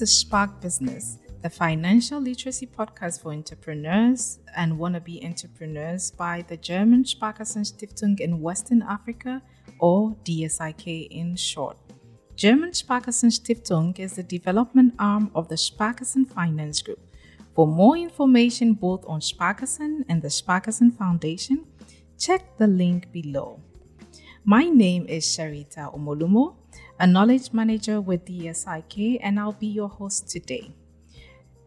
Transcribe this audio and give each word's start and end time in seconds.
Is 0.00 0.16
Spark 0.16 0.60
Business, 0.60 1.18
the 1.42 1.50
financial 1.50 2.20
literacy 2.20 2.66
podcast 2.66 3.20
for 3.20 3.32
entrepreneurs 3.32 4.38
and 4.54 4.74
wannabe 4.74 5.24
entrepreneurs 5.24 6.12
by 6.12 6.44
the 6.46 6.56
German 6.56 7.02
Sparkassenstiftung 7.02 8.20
in 8.20 8.40
Western 8.40 8.82
Africa, 8.82 9.42
or 9.80 10.14
DSIK 10.24 11.08
in 11.10 11.34
short. 11.34 11.76
German 12.36 12.70
Sparkassenstiftung 12.70 13.98
is 13.98 14.12
the 14.12 14.22
development 14.22 14.94
arm 15.00 15.32
of 15.34 15.48
the 15.48 15.56
Sparkassen 15.56 16.28
Finance 16.28 16.80
Group. 16.80 17.00
For 17.56 17.66
more 17.66 17.96
information 17.96 18.74
both 18.74 19.04
on 19.08 19.18
Sparkassen 19.18 20.04
and 20.08 20.22
the 20.22 20.28
Sparkassen 20.28 20.96
Foundation, 20.96 21.66
check 22.16 22.56
the 22.56 22.68
link 22.68 23.10
below. 23.10 23.60
My 24.44 24.64
name 24.64 25.06
is 25.08 25.24
Sharita 25.24 25.92
Omolumo, 25.92 26.54
a 27.00 27.06
knowledge 27.06 27.52
manager 27.52 28.00
with 28.00 28.24
DSIK, 28.24 29.18
and 29.22 29.38
I'll 29.38 29.52
be 29.52 29.68
your 29.68 29.88
host 29.88 30.28
today. 30.28 30.72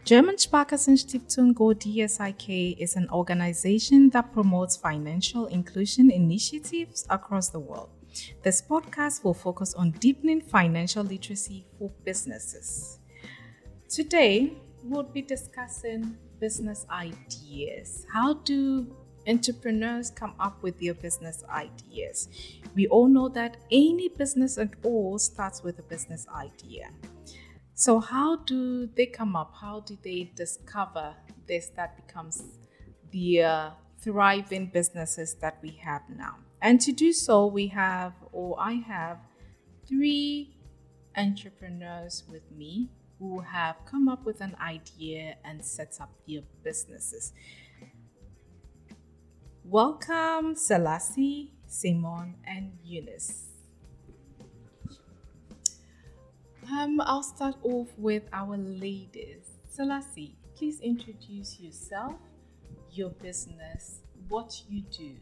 German 0.03 0.35
Sparkassenstiftung 0.35 1.59
or 1.59 1.73
DSIK 1.73 2.77
is 2.80 2.95
an 2.95 3.08
organization 3.12 4.09
that 4.09 4.34
promotes 4.34 4.75
financial 4.75 5.45
inclusion 5.45 6.09
initiatives 6.12 7.05
across 7.09 7.49
the 7.49 7.59
world. 7.59 7.89
This 8.44 8.61
podcast 8.61 9.23
will 9.23 9.33
focus 9.33 9.73
on 9.73 9.91
deepening 9.91 10.41
financial 10.41 11.03
literacy 11.03 11.66
for 11.78 11.91
businesses. 12.03 13.00
Today, 13.88 14.53
we'll 14.84 15.03
be 15.03 15.22
discussing 15.22 16.17
business 16.39 16.86
ideas. 16.89 18.06
How 18.11 18.34
do 18.34 18.94
entrepreneurs 19.27 20.09
come 20.09 20.33
up 20.39 20.61
with 20.64 20.80
their 20.80 20.94
business 20.94 21.44
ideas? 21.50 22.30
We 22.75 22.88
all 22.88 23.08
know 23.08 23.30
that 23.30 23.58
any 23.72 24.09
business 24.09 24.58
at 24.58 24.73
all 24.83 25.19
starts 25.19 25.63
with 25.63 25.80
a 25.80 25.83
business 25.83 26.28
idea. 26.33 26.89
So, 27.73 28.00
how 28.00 28.38
do 28.38 28.88
they 28.88 29.08
come 29.08 29.36
up? 29.36 29.53
How 29.59 29.80
do 29.80 29.97
they 30.03 30.31
discover 30.36 31.16
this 31.47 31.69
that 31.75 31.95
becomes 31.95 32.44
the 33.11 33.44
uh, 33.44 33.69
thriving 34.02 34.67
businesses 34.67 35.35
that 35.41 35.58
we 35.61 35.72
have 35.83 36.02
now? 36.09 36.38
And 36.61 36.80
to 36.81 36.91
do 36.91 37.11
so, 37.11 37.47
we 37.47 37.67
have, 37.67 38.13
or 38.31 38.59
I 38.59 38.73
have, 38.73 39.17
three 39.88 40.56
entrepreneurs 41.17 42.23
with 42.30 42.52
me 42.52 42.89
who 43.19 43.39
have 43.39 43.75
come 43.85 44.08
up 44.08 44.25
with 44.25 44.41
an 44.41 44.56
idea 44.61 45.35
and 45.44 45.63
set 45.63 45.97
up 46.00 46.09
their 46.28 46.41
businesses. 46.63 47.33
Welcome, 49.64 50.56
Selassie, 50.56 51.52
Simon, 51.67 52.36
and 52.45 52.73
Eunice. 52.84 53.45
Um, 56.70 57.00
I'll 57.02 57.23
start 57.23 57.56
off 57.64 57.88
with 57.98 58.23
our 58.34 58.58
ladies. 58.58 59.45
Selassie, 59.70 60.36
please 60.56 60.80
introduce 60.81 61.59
yourself, 61.59 62.16
your 62.92 63.09
business, 63.09 64.02
what 64.28 64.62
you 64.68 64.81
do 64.92 65.16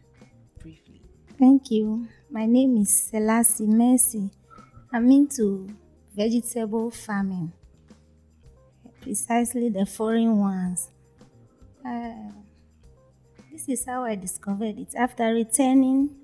briefly. 0.59 1.01
Thank 1.37 1.69
you. 1.69 2.07
My 2.31 2.45
name 2.45 2.77
is 2.77 3.09
Selassie 3.09 3.67
Mercy. 3.67 4.29
I'm 4.91 5.11
into 5.11 5.67
vegetable 6.15 6.91
farming, 6.91 7.51
precisely 9.01 9.69
the 9.69 9.85
foreign 9.85 10.37
ones. 10.37 10.89
Uh, 11.85 12.31
is 13.69 13.85
how 13.85 14.03
I 14.03 14.15
discovered 14.15 14.77
it. 14.77 14.95
After 14.95 15.33
returning 15.33 16.15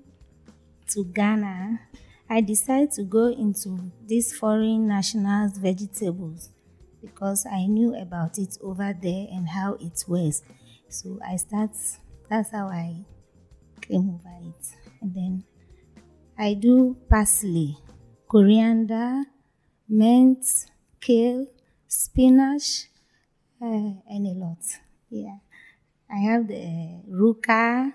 to 0.88 1.04
Ghana, 1.04 1.80
I 2.28 2.40
decided 2.40 2.92
to 2.92 3.04
go 3.04 3.26
into 3.26 3.92
these 4.06 4.36
foreign 4.36 4.88
nationals 4.88 5.58
vegetables 5.58 6.50
because 7.00 7.46
I 7.46 7.66
knew 7.66 7.94
about 7.94 8.38
it 8.38 8.56
over 8.60 8.92
there 9.00 9.26
and 9.30 9.48
how 9.48 9.74
it 9.74 10.04
was. 10.08 10.42
So 10.88 11.18
I 11.24 11.36
start 11.36 11.70
that's 12.28 12.50
how 12.50 12.66
I 12.68 13.04
came 13.80 14.10
over 14.10 14.48
it. 14.48 14.66
And 15.00 15.14
then 15.14 15.44
I 16.38 16.54
do 16.54 16.96
parsley, 17.08 17.78
coriander, 18.28 19.24
mint, 19.88 20.44
kale, 21.00 21.46
spinach, 21.88 22.86
uh, 23.62 23.92
and 24.08 24.26
a 24.26 24.34
lot. 24.34 24.58
Yeah. 25.10 25.38
I 26.10 26.18
have 26.18 26.48
the 26.48 27.00
ruca, 27.10 27.92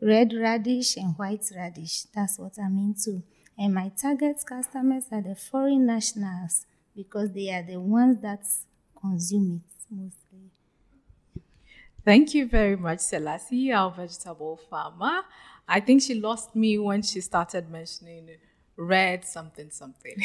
red 0.00 0.32
radish, 0.32 0.96
and 0.96 1.16
white 1.16 1.44
radish. 1.54 2.02
That's 2.14 2.38
what 2.38 2.58
I'm 2.58 2.78
into. 2.78 3.22
And 3.58 3.74
my 3.74 3.90
target 3.90 4.42
customers 4.44 5.04
are 5.12 5.22
the 5.22 5.34
foreign 5.34 5.86
nationals 5.86 6.66
because 6.96 7.32
they 7.32 7.50
are 7.50 7.62
the 7.62 7.78
ones 7.78 8.20
that 8.22 8.44
consume 9.00 9.62
it 9.64 9.94
mostly. 9.94 10.50
Thank 12.04 12.34
you 12.34 12.46
very 12.46 12.76
much, 12.76 13.00
Selassie, 13.00 13.72
our 13.72 13.90
vegetable 13.90 14.56
farmer. 14.56 15.20
I 15.68 15.80
think 15.80 16.02
she 16.02 16.14
lost 16.14 16.56
me 16.56 16.78
when 16.78 17.02
she 17.02 17.20
started 17.20 17.70
mentioning 17.70 18.30
red 18.76 19.24
something 19.24 19.70
something. 19.70 20.16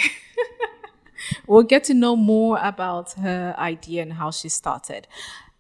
we'll 1.48 1.64
get 1.64 1.84
to 1.86 1.94
know 1.94 2.16
more 2.16 2.58
about 2.62 3.14
her 3.14 3.54
idea 3.58 4.02
and 4.02 4.14
how 4.14 4.32
she 4.32 4.50
started. 4.50 5.08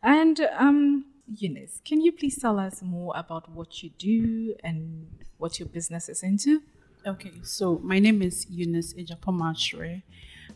And 0.01 0.39
um, 0.57 1.05
Eunice, 1.34 1.81
can 1.84 2.02
you 2.02 2.12
please 2.12 2.38
tell 2.38 2.59
us 2.59 2.81
more 2.81 3.13
about 3.16 3.50
what 3.50 3.81
you 3.81 3.90
do 3.97 4.56
and 4.63 5.08
what 5.38 5.59
your 5.59 5.68
business 5.68 6.08
is 6.08 6.22
into? 6.22 6.62
Okay, 7.06 7.31
so 7.44 7.80
my 7.84 8.00
name 8.00 8.22
is 8.22 8.46
Eunice 8.50 8.94
Ejapomachre. 8.94 10.03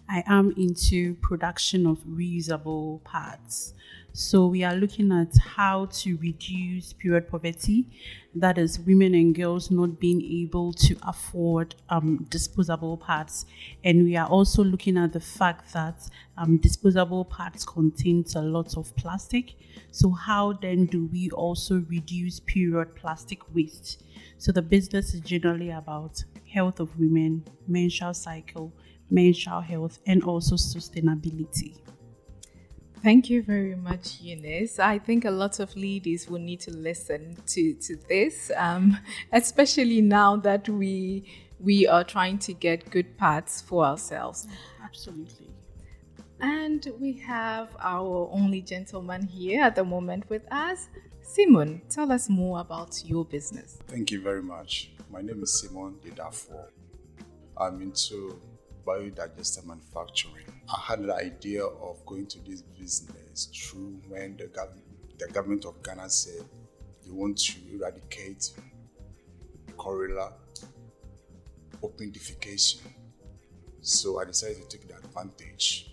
I 0.07 0.23
am 0.27 0.53
into 0.57 1.15
production 1.15 1.85
of 1.85 1.99
reusable 2.05 3.03
parts. 3.03 3.73
So 4.11 4.47
we 4.47 4.63
are 4.63 4.75
looking 4.75 5.11
at 5.11 5.37
how 5.37 5.85
to 5.85 6.17
reduce 6.17 6.93
period 6.93 7.29
poverty, 7.29 7.85
that 8.35 8.57
is, 8.57 8.79
women 8.79 9.13
and 9.13 9.33
girls 9.35 9.69
not 9.71 9.99
being 9.99 10.21
able 10.21 10.73
to 10.73 10.97
afford 11.03 11.75
um, 11.89 12.25
disposable 12.29 12.97
parts. 12.97 13.45
And 13.83 14.03
we 14.03 14.17
are 14.17 14.27
also 14.27 14.63
looking 14.63 14.97
at 14.97 15.13
the 15.13 15.19
fact 15.19 15.73
that 15.73 16.09
um, 16.37 16.57
disposable 16.57 17.23
parts 17.25 17.65
contains 17.65 18.35
a 18.35 18.41
lot 18.41 18.75
of 18.77 18.95
plastic. 18.95 19.55
So 19.91 20.11
how 20.11 20.53
then 20.53 20.87
do 20.87 21.05
we 21.05 21.29
also 21.29 21.85
reduce 21.87 22.39
period 22.39 22.95
plastic 22.95 23.53
waste? 23.53 24.03
So 24.37 24.51
the 24.51 24.61
business 24.61 25.13
is 25.13 25.21
generally 25.21 25.69
about 25.69 26.23
health 26.51 26.79
of 26.79 26.99
women, 26.99 27.45
menstrual 27.67 28.13
cycle, 28.13 28.73
menstrual 29.09 29.61
health, 29.61 29.99
and 30.05 30.23
also 30.23 30.55
sustainability. 30.55 31.77
Thank 33.01 33.29
you 33.29 33.41
very 33.41 33.75
much, 33.75 34.19
Eunice. 34.19 34.77
I 34.77 34.99
think 34.99 35.23
a 35.23 35.31
lot 35.31 35.59
of 35.59 35.73
ladies 35.77 36.29
will 36.29 36.39
need 36.39 36.59
to 36.61 36.71
listen 36.71 37.37
to, 37.47 37.73
to 37.73 37.95
this, 38.09 38.51
um, 38.57 38.97
especially 39.31 40.01
now 40.01 40.35
that 40.37 40.67
we 40.67 41.23
we 41.59 41.87
are 41.87 42.03
trying 42.03 42.39
to 42.39 42.53
get 42.53 42.89
good 42.89 43.17
parts 43.17 43.61
for 43.61 43.85
ourselves. 43.85 44.47
Absolutely. 44.83 45.49
And 46.41 46.87
we 46.99 47.13
have 47.19 47.75
our 47.81 48.29
only 48.31 48.61
gentleman 48.61 49.27
here 49.27 49.61
at 49.63 49.75
the 49.75 49.83
moment 49.83 50.29
with 50.29 50.49
us. 50.51 50.87
Simon, 51.21 51.81
tell 51.89 52.11
us 52.11 52.29
more 52.29 52.59
about 52.61 53.03
your 53.05 53.25
business. 53.25 53.77
Thank 53.87 54.11
you 54.11 54.21
very 54.21 54.41
much. 54.41 54.91
My 55.11 55.21
name 55.21 55.43
is 55.43 55.61
Simon 55.61 55.95
Dedafo. 56.03 56.67
I'm 57.57 57.81
into 57.81 58.39
biodigester 58.85 59.65
manufacturing. 59.65 60.48
I 60.71 60.79
had 60.81 61.03
the 61.03 61.15
idea 61.15 61.65
of 61.65 62.05
going 62.05 62.27
to 62.27 62.39
this 62.45 62.61
business 62.61 63.49
through 63.55 63.99
when 64.07 64.37
the, 64.37 64.45
gov- 64.45 64.77
the 65.17 65.27
government 65.33 65.65
of 65.65 65.81
Ghana 65.81 66.07
said 66.09 66.45
they 67.03 67.11
want 67.11 67.39
to 67.39 67.53
eradicate 67.73 68.51
cholera, 69.77 70.31
open 71.81 72.11
defecation. 72.11 72.81
So 73.81 74.21
I 74.21 74.25
decided 74.25 74.69
to 74.69 74.77
take 74.77 74.87
the 74.87 74.97
advantage. 74.97 75.91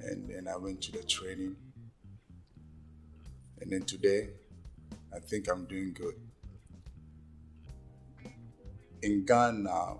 And 0.00 0.28
then 0.28 0.48
I 0.48 0.56
went 0.56 0.80
to 0.82 0.92
the 0.92 1.04
training. 1.04 1.54
And 3.60 3.70
then 3.70 3.82
today, 3.82 4.30
I 5.14 5.20
think 5.20 5.48
I'm 5.48 5.66
doing 5.66 5.92
good. 5.92 6.14
In 9.02 9.24
Ghana, 9.24 9.98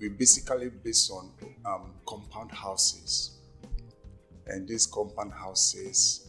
we 0.00 0.08
basically 0.08 0.70
based 0.70 1.10
on 1.10 1.30
um, 1.66 1.92
compound 2.06 2.50
houses. 2.50 3.36
And 4.46 4.66
these 4.66 4.86
compound 4.86 5.32
houses 5.32 6.28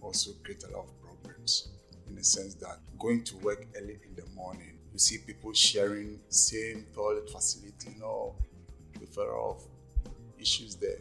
also 0.00 0.32
create 0.42 0.64
a 0.64 0.76
lot 0.76 0.86
of 0.86 1.02
problems 1.02 1.68
in 2.08 2.16
the 2.16 2.24
sense 2.24 2.54
that 2.54 2.78
going 2.98 3.22
to 3.24 3.36
work 3.38 3.66
early 3.76 3.98
in 4.04 4.14
the 4.16 4.26
morning, 4.34 4.78
you 4.92 4.98
see 4.98 5.18
people 5.18 5.52
sharing 5.52 6.18
same 6.28 6.86
toilet 6.94 7.30
facility, 7.30 7.92
you 7.94 8.00
know, 8.00 8.34
with 8.98 9.16
a 9.16 9.20
lot 9.20 9.50
of 9.50 9.62
issues 10.38 10.74
there. 10.76 10.98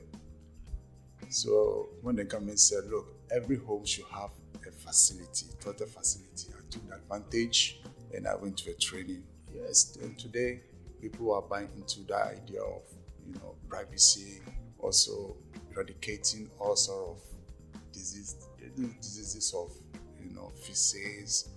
So 1.29 1.89
when 2.01 2.15
the 2.15 2.25
government 2.25 2.59
said, 2.59 2.85
look, 2.89 3.07
every 3.31 3.57
home 3.57 3.85
should 3.85 4.05
have 4.11 4.31
a 4.67 4.71
facility, 4.71 5.47
toilet 5.59 5.89
facility, 5.89 6.49
I 6.51 6.61
took 6.69 6.83
advantage 6.93 7.81
and 8.13 8.27
I 8.27 8.35
went 8.35 8.57
to 8.57 8.71
a 8.71 8.73
training. 8.73 9.23
Yes, 9.53 9.97
and 10.01 10.17
today 10.17 10.61
people 11.01 11.33
are 11.33 11.41
buying 11.41 11.69
into 11.75 12.01
that 12.07 12.27
idea 12.27 12.61
of 12.61 12.81
you 13.25 13.33
know, 13.35 13.55
privacy, 13.67 14.41
also 14.79 15.35
eradicating 15.71 16.49
all 16.59 16.75
sort 16.75 17.17
of 17.17 17.21
disease, 17.93 18.35
diseases 18.75 19.53
of, 19.53 19.71
you 20.21 20.33
know, 20.33 20.51
feces. 20.61 21.49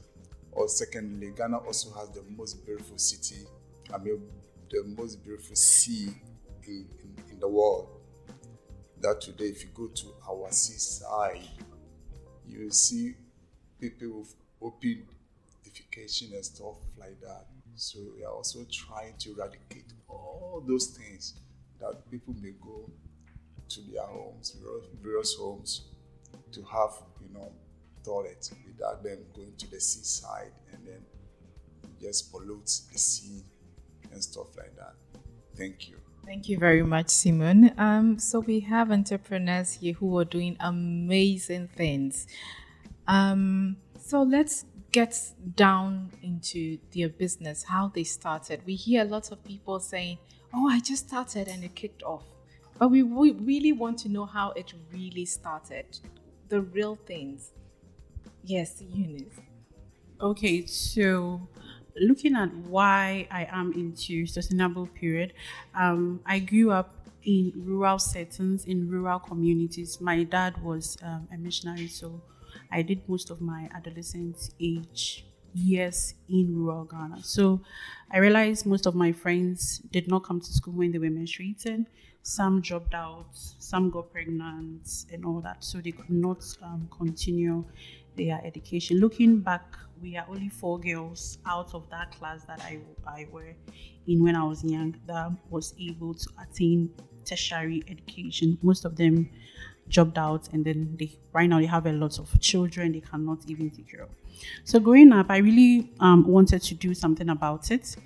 Or 0.53 0.69
secondly, 0.69 1.33
Ghana 1.37 1.59
also 1.59 1.93
has 1.95 2.11
the 2.11 2.23
most 2.37 2.65
beautiful 2.65 2.99
city, 2.99 3.47
I 3.93 3.99
mean, 3.99 4.23
the 4.71 4.85
most 4.97 5.23
beautiful 5.25 5.57
sea 5.57 6.11
in, 6.67 6.89
in, 7.01 7.17
in 7.33 7.41
the 7.41 7.49
world. 7.49 7.89
That 9.01 9.21
today, 9.21 9.47
if 9.47 9.65
you 9.65 9.71
go 9.75 9.89
to 9.89 10.07
our 10.29 10.51
seaside, 10.53 11.49
you 12.47 12.71
see 12.71 13.15
people 13.81 14.21
with 14.21 14.35
open 14.61 15.07
defecation 15.93 16.33
and 16.33 16.45
stuff 16.45 16.77
like 16.99 17.21
that. 17.21 17.47
So 17.75 17.99
we 18.17 18.25
are 18.25 18.33
also 18.33 18.65
trying 18.71 19.15
to 19.19 19.33
eradicate 19.33 19.93
all 20.09 20.63
those 20.67 20.87
things 20.89 21.35
that 21.81 22.11
people 22.11 22.35
may 22.41 22.53
go 22.61 22.91
to 23.69 23.81
their 23.91 24.03
homes, 24.03 24.57
various 25.03 25.35
homes, 25.35 25.83
to 26.53 26.63
have, 26.65 26.91
you 27.21 27.33
know, 27.35 27.51
toilet 28.05 28.51
without 28.67 29.03
them 29.03 29.19
going 29.35 29.55
to 29.57 29.71
the 29.71 29.81
seaside 29.81 30.53
and 30.73 30.87
then 30.87 31.01
just 32.01 32.31
pollute 32.31 32.71
the 32.93 32.99
sea 32.99 33.43
and 34.13 34.23
stuff 34.23 34.49
like 34.57 34.77
that. 34.77 34.95
Thank 35.57 35.89
you. 35.89 35.97
Thank 36.25 36.49
you 36.49 36.59
very 36.59 36.83
much, 36.83 37.09
Simon. 37.09 37.73
Um, 37.79 38.19
so 38.19 38.41
we 38.41 38.61
have 38.61 38.93
entrepreneurs 38.93 39.73
here 39.75 39.95
who 39.95 40.17
are 40.19 40.25
doing 40.25 40.57
amazing 40.61 41.69
things. 41.69 42.27
Um, 43.09 43.77
so 43.99 44.23
let's 44.23 44.65
get 44.93 45.19
down 45.57 46.13
into 46.23 46.79
their 46.95 47.09
business, 47.09 47.65
how 47.65 47.89
they 47.89 48.05
started. 48.05 48.61
We 48.67 48.75
hear 48.75 49.05
lots 49.05 49.31
of 49.31 49.43
people 49.45 49.81
saying, 49.81 50.19
"Oh, 50.55 50.69
I 50.69 50.81
just 50.81 51.09
started 51.09 51.49
and 51.49 51.65
it 51.65 51.75
kicked 51.75 52.03
off," 52.03 52.25
but 52.79 52.91
we, 52.91 53.03
we 53.03 53.33
really 53.33 53.73
want 53.73 53.99
to 54.01 54.09
know 54.09 54.27
how 54.27 54.51
it 54.53 54.73
really 54.93 55.25
started, 55.25 55.87
the 56.49 56.61
real 56.61 56.97
things. 56.97 57.53
Yes, 58.45 58.83
Eunice. 58.83 59.41
Okay, 60.21 60.67
so 60.67 61.49
looking 61.97 62.37
at 62.37 62.55
why 62.55 63.27
I 63.31 63.47
am 63.51 63.73
into 63.73 64.27
sustainable 64.27 64.87
period, 64.87 65.33
um, 65.75 66.21
I 66.27 66.39
grew 66.39 66.71
up 66.71 66.95
in 67.25 67.53
rural 67.57 67.99
settings, 67.99 68.65
in 68.65 68.89
rural 68.91 69.19
communities. 69.19 70.01
My 70.01 70.25
dad 70.25 70.63
was 70.63 70.97
um, 71.03 71.29
a 71.33 71.37
missionary, 71.39 71.89
so 71.89 72.21
I 72.73 72.83
did 72.83 73.09
most 73.09 73.31
of 73.31 73.41
my 73.41 73.69
adolescent 73.75 74.51
age 74.61 75.25
years 75.55 76.15
in 76.29 76.57
rural 76.57 76.85
Ghana. 76.85 77.23
So 77.23 77.61
I 78.11 78.19
realized 78.19 78.67
most 78.67 78.87
of 78.87 78.95
my 78.95 79.13
friends 79.13 79.79
did 79.91 80.09
not 80.09 80.25
come 80.25 80.41
to 80.41 80.53
school 80.53 80.75
when 80.75 80.93
they 80.93 80.99
were 80.99 81.07
menstruating. 81.07 81.87
Some 82.23 82.61
dropped 82.61 82.95
out, 82.95 83.31
some 83.35 83.91
got 83.91 84.13
pregnant, 84.13 85.07
and 85.13 85.25
all 85.25 85.41
that. 85.41 85.65
So 85.65 85.81
they 85.81 85.91
could 85.91 86.11
not 86.11 86.45
um, 86.63 86.89
continue 86.97 87.65
their 88.17 88.41
education. 88.45 89.01
Looking 89.01 89.41
back, 89.41 89.77
we 90.01 90.17
are 90.17 90.27
only 90.29 90.49
four 90.49 90.79
girls 90.79 91.39
out 91.47 91.75
of 91.75 91.89
that 91.91 92.13
class 92.13 92.45
that 92.45 92.61
I, 92.61 92.79
I 93.07 93.27
were 93.31 93.55
in 94.07 94.23
when 94.23 94.37
I 94.37 94.45
was 94.45 94.65
young 94.65 94.95
that 95.07 95.33
was 95.51 95.75
able 95.81 96.15
to 96.15 96.29
attain 96.41 96.91
tertiary 97.25 97.83
education. 97.89 98.59
Most 98.63 98.85
of 98.85 98.97
them 98.97 99.31
dropped 99.93 100.19
out 100.19 100.49
and 100.53 100.65
then 100.65 100.97
they 100.99 101.13
right 101.33 101.49
now 101.49 101.59
they 101.61 101.67
have 101.67 101.87
a 101.87 101.93
lot 101.93 102.19
of 102.19 102.41
children 102.41 102.93
they 102.93 103.01
cannot 103.01 103.39
even 103.47 103.71
take 103.71 103.91
care 103.91 104.03
of. 104.03 104.11
So 104.65 104.81
growing 104.81 105.13
up, 105.13 105.27
I 105.31 105.39
really 105.39 105.91
um, 106.01 106.27
wanted 106.27 106.63
to 106.63 106.75
do 106.75 106.95
something 106.95 107.29
about 107.29 107.71
it. 107.71 107.97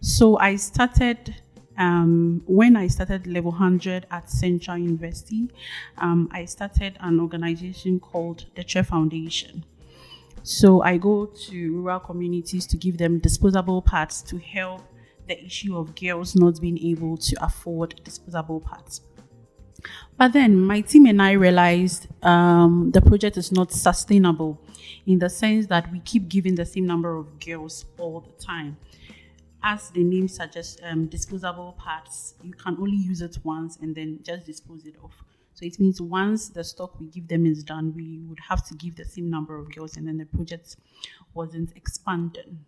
So 0.00 0.38
I 0.38 0.56
started 0.56 1.36
um, 1.78 2.42
when 2.46 2.76
I 2.76 2.88
started 2.88 3.26
level 3.26 3.52
100 3.52 4.06
at 4.10 4.28
Central 4.28 4.76
University, 4.76 5.48
um, 5.96 6.28
I 6.30 6.44
started 6.44 6.98
an 7.00 7.18
organization 7.20 8.00
called 8.00 8.44
the 8.54 8.62
Chair 8.62 8.84
Foundation. 8.84 9.64
So 10.42 10.82
I 10.82 10.98
go 10.98 11.26
to 11.26 11.72
rural 11.74 12.00
communities 12.00 12.66
to 12.66 12.76
give 12.76 12.98
them 12.98 13.18
disposable 13.18 13.80
parts 13.82 14.20
to 14.22 14.38
help 14.38 14.82
the 15.26 15.42
issue 15.44 15.76
of 15.76 15.94
girls 15.94 16.34
not 16.34 16.60
being 16.60 16.78
able 16.78 17.16
to 17.16 17.44
afford 17.44 18.00
disposable 18.04 18.60
parts. 18.60 19.00
But 20.16 20.32
then 20.32 20.60
my 20.60 20.80
team 20.80 21.06
and 21.06 21.20
I 21.20 21.32
realized 21.32 22.08
um, 22.24 22.90
the 22.92 23.00
project 23.00 23.36
is 23.36 23.50
not 23.52 23.72
sustainable 23.72 24.60
in 25.06 25.18
the 25.18 25.30
sense 25.30 25.66
that 25.66 25.90
we 25.90 26.00
keep 26.00 26.28
giving 26.28 26.54
the 26.54 26.66
same 26.66 26.86
number 26.86 27.16
of 27.16 27.38
girls 27.40 27.84
all 27.98 28.20
the 28.20 28.44
time 28.44 28.76
as 29.62 29.90
the 29.90 30.02
name 30.02 30.28
suggests, 30.28 30.80
um, 30.82 31.06
disposable 31.06 31.72
parts, 31.78 32.34
you 32.42 32.52
can 32.52 32.76
only 32.80 32.96
use 32.96 33.20
it 33.20 33.38
once 33.44 33.76
and 33.80 33.94
then 33.94 34.20
just 34.22 34.46
dispose 34.46 34.86
it 34.86 34.94
off. 35.02 35.22
So 35.54 35.66
it 35.66 35.78
means 35.78 36.00
once 36.00 36.48
the 36.48 36.64
stock 36.64 36.98
we 36.98 37.06
give 37.06 37.28
them 37.28 37.44
is 37.44 37.62
done, 37.62 37.92
we 37.94 38.18
would 38.28 38.40
have 38.48 38.66
to 38.68 38.74
give 38.74 38.96
the 38.96 39.04
same 39.04 39.28
number 39.28 39.56
of 39.56 39.74
girls, 39.74 39.96
and 39.96 40.06
then 40.06 40.16
the 40.16 40.24
project 40.24 40.76
wasn't 41.34 41.76
expanding. 41.76 42.64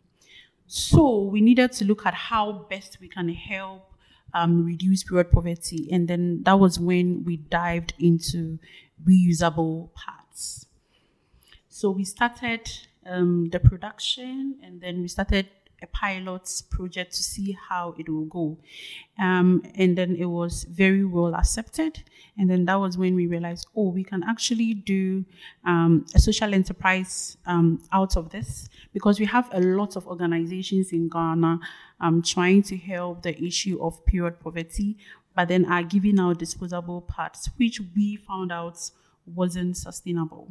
So 0.66 1.22
we 1.22 1.40
needed 1.40 1.72
to 1.72 1.84
look 1.84 2.04
at 2.04 2.14
how 2.14 2.66
best 2.68 2.98
we 3.00 3.08
can 3.08 3.28
help 3.30 3.91
um, 4.34 4.64
reduce 4.64 5.04
period 5.04 5.30
poverty, 5.30 5.88
and 5.92 6.08
then 6.08 6.42
that 6.44 6.58
was 6.58 6.78
when 6.78 7.24
we 7.24 7.36
dived 7.36 7.94
into 7.98 8.58
reusable 9.04 9.92
parts. 9.94 10.66
So 11.68 11.90
we 11.90 12.04
started 12.04 12.70
um, 13.06 13.48
the 13.50 13.60
production, 13.60 14.58
and 14.62 14.80
then 14.80 15.00
we 15.00 15.08
started 15.08 15.48
a 15.82 15.86
pilot 15.88 16.62
project 16.70 17.12
to 17.12 17.22
see 17.22 17.56
how 17.68 17.94
it 17.98 18.08
will 18.08 18.26
go. 18.26 18.58
Um, 19.18 19.62
and 19.74 19.98
then 19.98 20.16
it 20.16 20.26
was 20.26 20.64
very 20.64 21.04
well 21.04 21.34
accepted. 21.34 22.02
And 22.38 22.48
then 22.48 22.64
that 22.64 22.76
was 22.76 22.96
when 22.96 23.14
we 23.14 23.26
realized, 23.26 23.66
oh, 23.76 23.90
we 23.90 24.04
can 24.04 24.22
actually 24.22 24.74
do 24.74 25.24
um, 25.66 26.06
a 26.14 26.18
social 26.18 26.54
enterprise 26.54 27.36
um, 27.46 27.82
out 27.92 28.16
of 28.16 28.30
this 28.30 28.68
because 28.92 29.20
we 29.20 29.26
have 29.26 29.48
a 29.52 29.60
lot 29.60 29.96
of 29.96 30.06
organizations 30.06 30.92
in 30.92 31.08
Ghana 31.08 31.60
um, 32.02 32.22
trying 32.22 32.62
to 32.64 32.76
help 32.76 33.22
the 33.22 33.42
issue 33.42 33.82
of 33.82 34.04
period 34.04 34.40
poverty, 34.40 34.98
but 35.34 35.48
then 35.48 35.64
are 35.64 35.82
giving 35.82 36.18
out 36.20 36.38
disposable 36.38 37.00
parts, 37.00 37.48
which 37.56 37.80
we 37.96 38.16
found 38.16 38.52
out 38.52 38.90
wasn't 39.26 39.76
sustainable. 39.76 40.50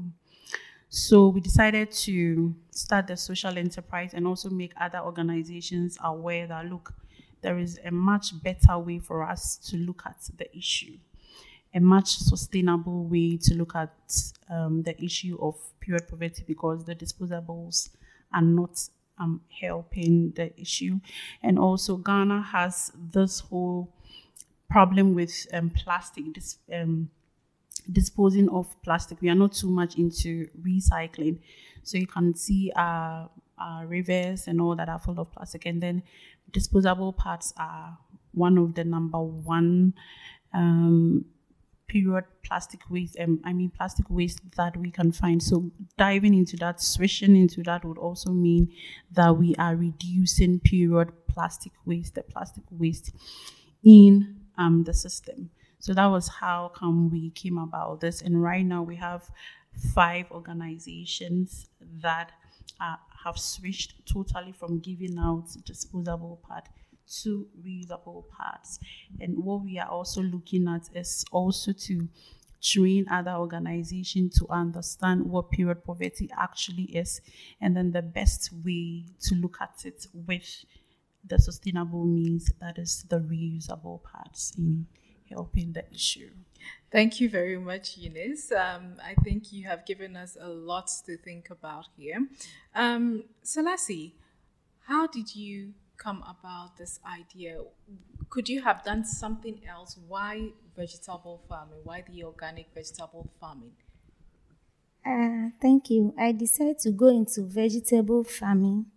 So 0.90 1.30
we 1.30 1.40
decided 1.40 1.92
to 1.92 2.56
start 2.72 3.08
the 3.08 3.16
social 3.16 3.58
enterprise 3.58 4.14
and 4.14 4.28
also 4.28 4.50
make 4.50 4.74
other 4.80 5.00
organizations 5.00 5.98
aware 6.04 6.48
that 6.48 6.66
look, 6.66 6.94
there 7.42 7.58
is 7.58 7.80
a 7.86 7.92
much 7.92 8.42
better 8.44 8.78
way 8.78 9.00
for 9.00 9.24
us 9.24 9.56
to 9.70 9.78
look 9.78 10.04
at 10.06 10.30
the 10.38 10.56
issue, 10.58 10.98
a 11.74 11.80
much 11.80 12.18
sustainable 12.18 13.06
way 13.06 13.38
to 13.38 13.56
look 13.56 13.76
at 13.76 13.94
um, 14.50 14.84
the 14.84 15.02
issue 15.04 15.38
of 15.42 15.56
period 15.80 16.08
poverty 16.10 16.44
because 16.46 16.86
the 16.86 16.96
disposables 16.96 17.90
are 18.34 18.42
not 18.42 18.90
um, 19.22 19.42
helping 19.62 20.32
the 20.32 20.60
issue. 20.60 21.00
And 21.44 21.58
also, 21.60 21.98
Ghana 21.98 22.42
has 22.42 22.92
this 23.14 23.40
whole 23.40 23.94
problem 24.70 25.14
with 25.14 25.48
um, 25.54 25.70
plastic. 25.70 26.26
Um, 26.74 27.10
disposing 27.92 28.50
of 28.50 28.68
plastic. 28.84 29.22
We 29.22 29.30
are 29.30 29.36
not 29.36 29.54
too 29.54 29.70
much 29.70 29.98
into 29.98 30.48
recycling. 30.62 31.40
So 31.84 31.98
you 31.98 32.08
can 32.08 32.36
see 32.36 32.72
our, 32.76 33.30
our 33.58 33.86
rivers 33.86 34.48
and 34.48 34.62
all 34.62 34.76
that 34.76 34.90
are 34.90 35.00
full 35.00 35.20
of 35.20 35.32
plastic. 35.32 35.66
And 35.66 35.82
then 35.82 36.04
disposable 36.52 37.14
parts 37.14 37.54
are 37.58 37.98
one 38.34 38.58
of 38.58 38.76
the 38.76 38.84
number 38.84 39.20
one 39.20 39.94
um, 40.54 41.26
period 41.92 42.24
plastic 42.44 42.82
waste, 42.90 43.18
um, 43.20 43.42
I 43.44 43.52
mean 43.54 43.70
plastic 43.70 44.06
waste 44.10 44.40
that 44.56 44.78
we 44.78 44.90
can 44.92 45.12
find. 45.12 45.44
So 45.44 45.72
diving 45.98 46.34
into 46.34 46.56
that, 46.58 46.82
switching 46.82 47.36
into 47.36 47.64
that 47.64 47.84
would 47.84 47.98
also 47.98 48.32
mean 48.32 48.72
that 49.12 49.38
we 49.38 49.56
are 49.56 49.76
reducing 49.76 50.60
period 50.60 51.12
plastic 51.28 51.74
waste, 51.86 52.16
the 52.16 52.24
plastic 52.24 52.64
waste 52.72 53.12
in 53.84 54.38
um, 54.58 54.84
the 54.84 54.94
system. 54.94 55.50
So 55.80 55.94
that 55.94 56.06
was 56.06 56.28
how 56.28 56.72
come 56.76 57.10
we 57.10 57.32
came 57.32 57.58
about 57.58 58.02
this. 58.02 58.22
And 58.22 58.42
right 58.42 58.66
now 58.66 58.84
we 58.84 58.96
have 58.98 59.30
five 59.94 60.32
organizations 60.32 61.68
that 62.02 62.32
uh, 62.80 62.96
have 63.24 63.38
switched 63.38 63.94
totally 64.06 64.52
from 64.52 64.80
giving 64.80 65.18
out 65.18 65.48
disposable 65.66 66.40
part 66.48 66.68
to 67.24 67.48
reusable 67.66 68.28
parts. 68.30 68.80
And 69.20 69.44
what 69.44 69.64
we 69.64 69.80
are 69.80 69.90
also 69.90 70.22
looking 70.22 70.68
at 70.68 70.90
is 70.96 71.26
also 71.32 71.74
to 71.74 72.08
train 72.62 73.08
other 73.10 73.32
organizations 73.32 74.38
to 74.38 74.48
understand 74.50 75.26
what 75.26 75.50
period 75.50 75.84
poverty 75.84 76.30
actually 76.38 76.84
is 76.84 77.22
and 77.60 77.76
then 77.76 77.92
the 77.92 78.02
best 78.02 78.52
way 78.64 79.04
to 79.20 79.36
look 79.36 79.58
at 79.60 79.84
it 79.84 80.06
with 80.14 80.64
the 81.28 81.40
sustainable 81.40 82.06
means 82.06 82.52
that 82.60 82.78
is 82.78 83.04
the 83.10 83.18
reusable 83.18 84.02
parts 84.04 84.54
in 84.58 84.86
helping 85.30 85.74
the 85.74 85.84
issue. 85.92 86.30
Thank 86.92 87.22
you 87.22 87.30
very 87.30 87.58
much, 87.58 87.98
Eunice. 87.98 88.52
Um, 88.52 88.96
I 89.04 89.16
think 89.24 89.54
you 89.54 89.66
have 89.66 89.86
given 89.86 90.16
us 90.16 90.38
a 90.40 90.50
lot 90.50 90.90
to 91.06 91.18
think 91.18 91.50
about 91.50 91.86
here. 91.98 92.28
Um, 92.76 93.24
Selassie, 93.42 94.16
how 94.88 95.08
did 95.08 95.36
you 95.36 95.74
come 96.02 96.24
about 96.28 96.78
this 96.78 97.00
idea? 97.06 97.62
Could 98.30 98.50
you 98.50 98.62
have 98.64 98.84
done 98.84 99.06
something 99.06 99.62
else? 99.68 99.98
Why 100.08 100.50
vegetable 100.76 101.42
farming? 101.48 101.82
Why 101.84 102.04
the 102.10 102.24
organic 102.24 102.74
vegetable 102.74 103.30
farming? 103.40 103.74
Uh, 105.06 105.50
thank 105.62 105.90
you. 105.90 106.14
I 106.18 106.32
decided 106.32 106.80
to 106.80 106.92
go 106.92 107.08
into 107.08 107.44
vegetable 107.44 108.24
farming 108.24 108.88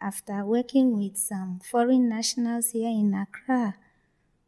after 0.00 0.44
working 0.44 0.98
with 0.98 1.16
some 1.16 1.60
foreign 1.70 2.08
nationals 2.08 2.70
here 2.70 2.88
in 2.88 3.14
Accra. 3.14 3.76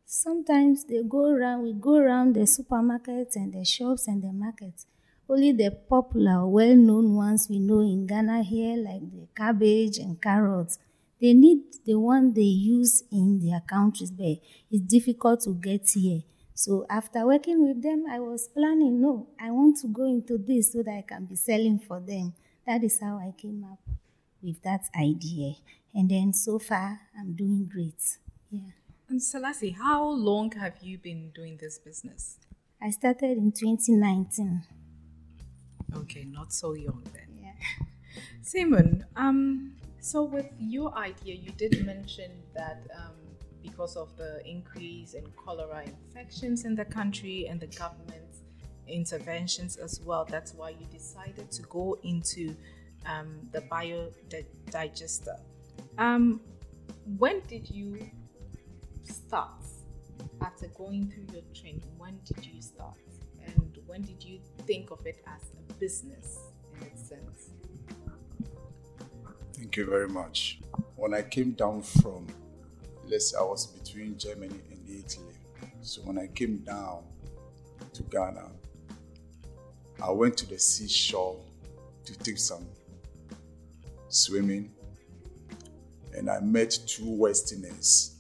Sometimes 0.04 0.84
they 0.84 1.02
go 1.02 1.28
around, 1.30 1.62
we 1.62 1.72
go 1.72 1.96
around 1.96 2.34
the 2.34 2.40
supermarkets 2.40 3.36
and 3.36 3.52
the 3.52 3.64
shops 3.64 4.06
and 4.06 4.22
the 4.22 4.32
markets. 4.32 4.86
Only 5.28 5.50
the 5.52 5.70
popular, 5.70 6.46
well 6.46 6.76
known 6.76 7.14
ones 7.14 7.48
we 7.50 7.58
know 7.58 7.80
in 7.80 8.06
Ghana 8.06 8.42
here, 8.44 8.76
like 8.76 9.10
the 9.10 9.26
cabbage 9.34 9.98
and 9.98 10.22
carrots, 10.22 10.78
they 11.20 11.32
need 11.32 11.60
the 11.84 11.94
one 11.94 12.32
they 12.32 12.42
use 12.42 13.04
in 13.10 13.40
their 13.40 13.60
countries, 13.60 14.10
but 14.10 14.38
it's 14.70 14.82
difficult 14.82 15.40
to 15.42 15.54
get 15.54 15.88
here. 15.88 16.22
So 16.54 16.86
after 16.88 17.26
working 17.26 17.66
with 17.66 17.82
them, 17.82 18.04
I 18.10 18.18
was 18.20 18.48
planning, 18.48 19.00
no, 19.00 19.28
I 19.40 19.50
want 19.50 19.76
to 19.82 19.88
go 19.88 20.04
into 20.04 20.38
this 20.38 20.72
so 20.72 20.82
that 20.82 20.90
I 20.90 21.02
can 21.02 21.26
be 21.26 21.36
selling 21.36 21.78
for 21.78 22.00
them. 22.00 22.34
That 22.66 22.82
is 22.82 22.98
how 23.00 23.18
I 23.18 23.32
came 23.40 23.64
up 23.64 23.78
with 24.42 24.62
that 24.62 24.84
idea. 24.98 25.54
And 25.94 26.10
then 26.10 26.32
so 26.32 26.58
far, 26.58 27.00
I'm 27.18 27.34
doing 27.34 27.68
great. 27.70 28.18
Yeah. 28.50 28.70
And 29.08 29.22
Selassie, 29.22 29.70
how 29.70 30.04
long 30.04 30.50
have 30.52 30.74
you 30.82 30.98
been 30.98 31.30
doing 31.34 31.58
this 31.58 31.78
business? 31.78 32.38
I 32.82 32.90
started 32.90 33.38
in 33.38 33.52
2019. 33.52 34.62
Okay, 35.94 36.24
not 36.24 36.52
so 36.52 36.74
young 36.74 37.02
then. 37.12 37.38
Yeah. 37.40 37.86
Simon, 38.42 39.04
um, 39.14 39.76
so 40.06 40.22
with 40.22 40.46
your 40.60 40.96
idea, 40.96 41.34
you 41.34 41.50
did 41.50 41.84
mention 41.84 42.30
that 42.54 42.86
um, 42.96 43.16
because 43.60 43.96
of 43.96 44.16
the 44.16 44.40
increase 44.48 45.14
in 45.14 45.24
cholera 45.34 45.82
infections 45.82 46.64
in 46.64 46.76
the 46.76 46.84
country 46.84 47.48
and 47.48 47.58
the 47.58 47.66
government 47.66 48.36
interventions 48.86 49.76
as 49.76 50.00
well. 50.04 50.24
That's 50.24 50.54
why 50.54 50.70
you 50.70 50.86
decided 50.92 51.50
to 51.50 51.62
go 51.62 51.98
into 52.04 52.54
um, 53.04 53.48
the 53.50 53.62
biodigester. 53.62 55.40
Um, 55.98 56.40
when 57.18 57.40
did 57.48 57.68
you 57.68 58.08
start 59.02 59.64
after 60.40 60.68
going 60.68 61.10
through 61.10 61.34
your 61.34 61.42
training? 61.52 61.82
When 61.98 62.20
did 62.24 62.46
you 62.46 62.62
start? 62.62 62.94
And 63.44 63.76
when 63.86 64.02
did 64.02 64.22
you 64.22 64.38
think 64.68 64.92
of 64.92 65.04
it 65.04 65.24
as 65.26 65.42
a 65.68 65.72
business 65.80 66.38
in 66.76 66.86
its 66.86 67.08
sense? 67.08 67.55
Thank 69.56 69.76
you 69.76 69.86
very 69.86 70.08
much. 70.08 70.60
When 70.96 71.14
I 71.14 71.22
came 71.22 71.52
down 71.52 71.82
from 71.82 72.26
let's 73.08 73.30
say 73.30 73.38
I 73.38 73.42
was 73.42 73.66
between 73.66 74.18
Germany 74.18 74.60
and 74.70 75.04
Italy. 75.04 75.34
So 75.80 76.02
when 76.02 76.18
I 76.18 76.26
came 76.26 76.58
down 76.58 77.04
to 77.94 78.02
Ghana, 78.04 78.50
I 80.02 80.10
went 80.10 80.36
to 80.38 80.46
the 80.46 80.58
seashore 80.58 81.40
to 82.04 82.18
take 82.18 82.38
some 82.38 82.66
swimming, 84.08 84.72
and 86.14 86.28
I 86.28 86.40
met 86.40 86.78
two 86.86 87.08
Westerners, 87.08 88.16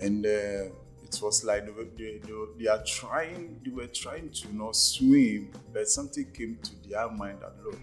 and 0.00 0.24
uh, 0.24 0.70
it 1.04 1.20
was 1.20 1.44
like 1.44 1.66
they, 1.66 1.84
they, 1.96 2.18
they, 2.18 2.32
they, 2.58 2.66
are 2.68 2.82
trying, 2.84 3.60
they 3.64 3.70
were 3.70 3.86
trying 3.86 4.30
to 4.30 4.56
not 4.56 4.76
swim, 4.76 5.52
but 5.72 5.88
something 5.88 6.30
came 6.32 6.58
to 6.62 6.88
their 6.88 7.10
mind 7.10 7.40
that 7.40 7.52
look, 7.64 7.78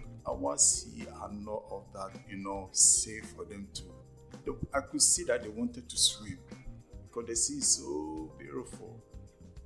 sea 0.58 1.06
are 1.20 1.30
not 1.32 1.64
of 1.70 1.84
that, 1.94 2.10
you 2.28 2.36
know, 2.38 2.68
safe 2.72 3.26
for 3.36 3.44
them 3.44 3.68
to 3.74 3.82
I 4.72 4.80
could 4.80 5.02
see 5.02 5.24
that 5.24 5.42
they 5.42 5.48
wanted 5.48 5.88
to 5.88 5.96
swim 5.96 6.38
because 7.02 7.28
the 7.28 7.36
sea 7.36 7.58
is 7.58 7.68
so 7.68 8.30
beautiful. 8.38 9.02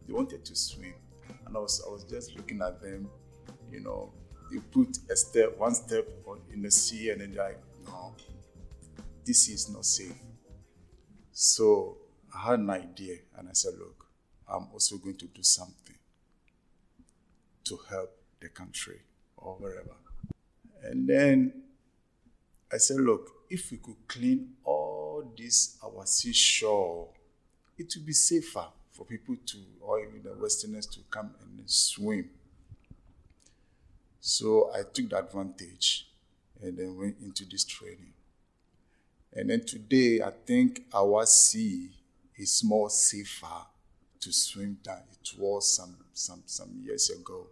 They 0.06 0.12
wanted 0.12 0.44
to 0.44 0.56
swim, 0.56 0.94
and 1.46 1.56
I 1.56 1.60
was 1.60 1.82
I 1.86 1.90
was 1.90 2.04
just 2.04 2.36
looking 2.36 2.62
at 2.62 2.80
them. 2.80 3.08
You 3.70 3.80
know, 3.80 4.12
they 4.50 4.58
put 4.58 4.98
a 5.10 5.16
step, 5.16 5.56
one 5.58 5.74
step 5.74 6.08
on, 6.26 6.40
in 6.52 6.62
the 6.62 6.70
sea, 6.70 7.10
and 7.10 7.20
then 7.20 7.32
they're 7.32 7.44
like, 7.44 7.60
no, 7.86 8.14
this 9.24 9.48
is 9.48 9.68
not 9.70 9.84
safe. 9.84 10.14
So 11.32 11.98
I 12.34 12.50
had 12.50 12.60
an 12.60 12.70
idea, 12.70 13.16
and 13.36 13.48
I 13.48 13.52
said, 13.52 13.74
look, 13.78 14.06
I'm 14.48 14.66
also 14.72 14.96
going 14.96 15.16
to 15.18 15.26
do 15.26 15.42
something 15.42 15.96
to 17.64 17.78
help 17.88 18.10
the 18.40 18.48
country 18.48 19.00
or 19.36 19.54
wherever. 19.54 19.94
And 20.82 21.08
then 21.08 21.52
I 22.72 22.78
said, 22.78 22.98
look, 22.98 23.30
if 23.48 23.70
we 23.70 23.78
could 23.78 23.96
clean 24.08 24.50
all 24.64 25.32
this 25.36 25.76
our 25.84 26.06
seashore, 26.06 27.08
it 27.76 27.92
would 27.96 28.06
be 28.06 28.12
safer 28.12 28.66
for 28.92 29.04
people 29.04 29.36
to, 29.46 29.58
or 29.80 30.00
even 30.00 30.22
the 30.22 30.34
Westerners 30.40 30.86
to 30.86 31.00
come 31.10 31.34
and 31.40 31.62
swim. 31.68 32.30
So 34.20 34.70
I 34.74 34.82
took 34.82 35.10
the 35.10 35.18
advantage 35.18 36.06
and 36.62 36.76
then 36.76 36.96
went 36.96 37.16
into 37.22 37.44
this 37.44 37.64
training. 37.64 38.12
And 39.32 39.48
then 39.48 39.64
today, 39.64 40.20
I 40.20 40.30
think 40.30 40.82
our 40.92 41.24
sea 41.24 41.90
is 42.36 42.62
more 42.64 42.90
safer 42.90 43.46
to 44.20 44.32
swim 44.32 44.78
than 44.84 44.98
it 45.12 45.30
was 45.38 45.76
some, 45.76 45.96
some, 46.12 46.42
some 46.46 46.80
years 46.84 47.10
ago. 47.10 47.46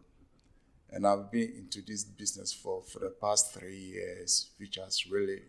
And 0.91 1.07
I've 1.07 1.31
been 1.31 1.53
into 1.57 1.83
this 1.83 2.05
business 2.05 2.53
for, 2.53 2.83
for 2.83 3.01
the 3.01 3.15
past 3.21 3.53
three 3.53 3.77
years, 3.77 4.51
which 4.59 4.77
has 4.77 5.07
really 5.11 5.43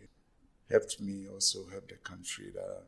helped 0.70 1.00
me 1.00 1.28
also 1.32 1.60
help 1.72 1.88
the 1.90 1.96
country 1.96 2.52
that 2.54 2.84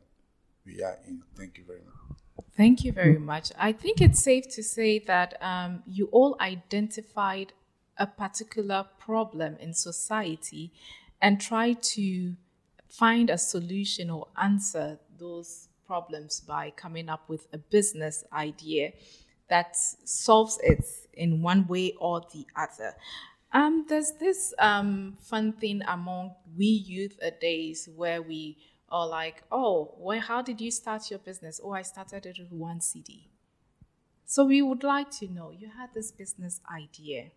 we 0.64 0.82
are 0.82 0.98
in. 1.06 1.22
Thank 1.36 1.58
you 1.58 1.64
very 1.64 1.80
much. 1.80 2.18
Thank 2.56 2.84
you 2.84 2.92
very 2.92 3.18
much. 3.18 3.52
I 3.58 3.72
think 3.72 4.00
it's 4.00 4.22
safe 4.22 4.48
to 4.50 4.62
say 4.62 4.98
that 5.00 5.42
um, 5.42 5.82
you 5.86 6.06
all 6.12 6.36
identified 6.40 7.52
a 7.98 8.06
particular 8.06 8.86
problem 8.98 9.56
in 9.58 9.72
society 9.74 10.72
and 11.20 11.40
tried 11.40 11.82
to 11.82 12.34
find 12.88 13.30
a 13.30 13.38
solution 13.38 14.10
or 14.10 14.28
answer 14.40 14.98
those 15.18 15.68
problems 15.86 16.40
by 16.40 16.70
coming 16.70 17.08
up 17.08 17.28
with 17.28 17.46
a 17.52 17.58
business 17.58 18.24
idea 18.32 18.92
that 19.48 19.76
solves 20.04 20.58
it 20.62 20.84
in 21.14 21.42
one 21.42 21.66
way 21.66 21.94
or 21.98 22.22
the 22.32 22.46
other. 22.56 22.94
Um, 23.52 23.84
there's 23.88 24.12
this 24.12 24.54
um, 24.58 25.16
fun 25.20 25.52
thing 25.52 25.82
among 25.86 26.34
we 26.56 26.66
youth 26.66 27.18
days 27.40 27.88
where 27.94 28.22
we 28.22 28.56
are 28.88 29.06
like, 29.06 29.42
oh, 29.50 29.94
well, 29.98 30.20
how 30.20 30.42
did 30.42 30.60
you 30.60 30.70
start 30.70 31.10
your 31.10 31.18
business? 31.18 31.60
Oh, 31.62 31.72
I 31.72 31.82
started 31.82 32.26
it 32.26 32.38
with 32.38 32.52
one 32.52 32.78
cedi. 32.80 33.24
So 34.24 34.44
we 34.44 34.62
would 34.62 34.82
like 34.82 35.10
to 35.18 35.28
know 35.28 35.50
you 35.50 35.68
had 35.68 35.92
this 35.92 36.10
business 36.10 36.60
idea. 36.74 37.30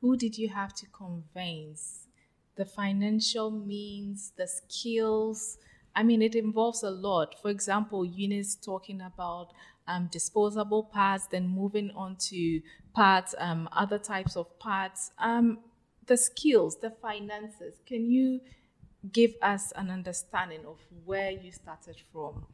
Who 0.00 0.16
did 0.16 0.36
you 0.36 0.48
have 0.48 0.74
to 0.74 0.86
convince? 0.86 2.08
The 2.56 2.64
financial 2.64 3.50
means, 3.50 4.32
the 4.36 4.46
skills. 4.46 5.58
I 5.94 6.02
mean, 6.02 6.22
it 6.22 6.34
involves 6.34 6.82
a 6.82 6.90
lot. 6.90 7.36
For 7.40 7.50
example, 7.50 8.04
Eunice 8.04 8.56
talking 8.56 9.00
about 9.00 9.52
um, 9.86 10.08
disposable 10.10 10.84
parts, 10.84 11.26
then 11.26 11.48
moving 11.48 11.90
on 11.94 12.16
to 12.16 12.60
parts, 12.94 13.34
um, 13.38 13.68
other 13.72 13.98
types 13.98 14.36
of 14.36 14.58
parts, 14.58 15.10
um, 15.18 15.58
the 16.06 16.16
skills, 16.16 16.78
the 16.80 16.90
finances. 16.90 17.74
Can 17.86 18.10
you 18.10 18.40
give 19.12 19.34
us 19.42 19.72
an 19.76 19.90
understanding 19.90 20.64
of 20.66 20.78
where 21.04 21.30
you 21.30 21.52
started 21.52 21.96
from? 22.12 22.46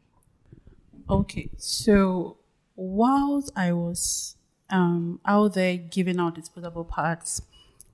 Okay, 1.09 1.51
so 1.57 2.39
whilst 2.77 3.53
I 3.57 3.73
was 3.73 4.37
um, 4.71 5.21
out 5.27 5.55
there 5.55 5.77
giving 5.77 6.19
out 6.19 6.35
disposable 6.35 6.85
parts, 6.85 7.43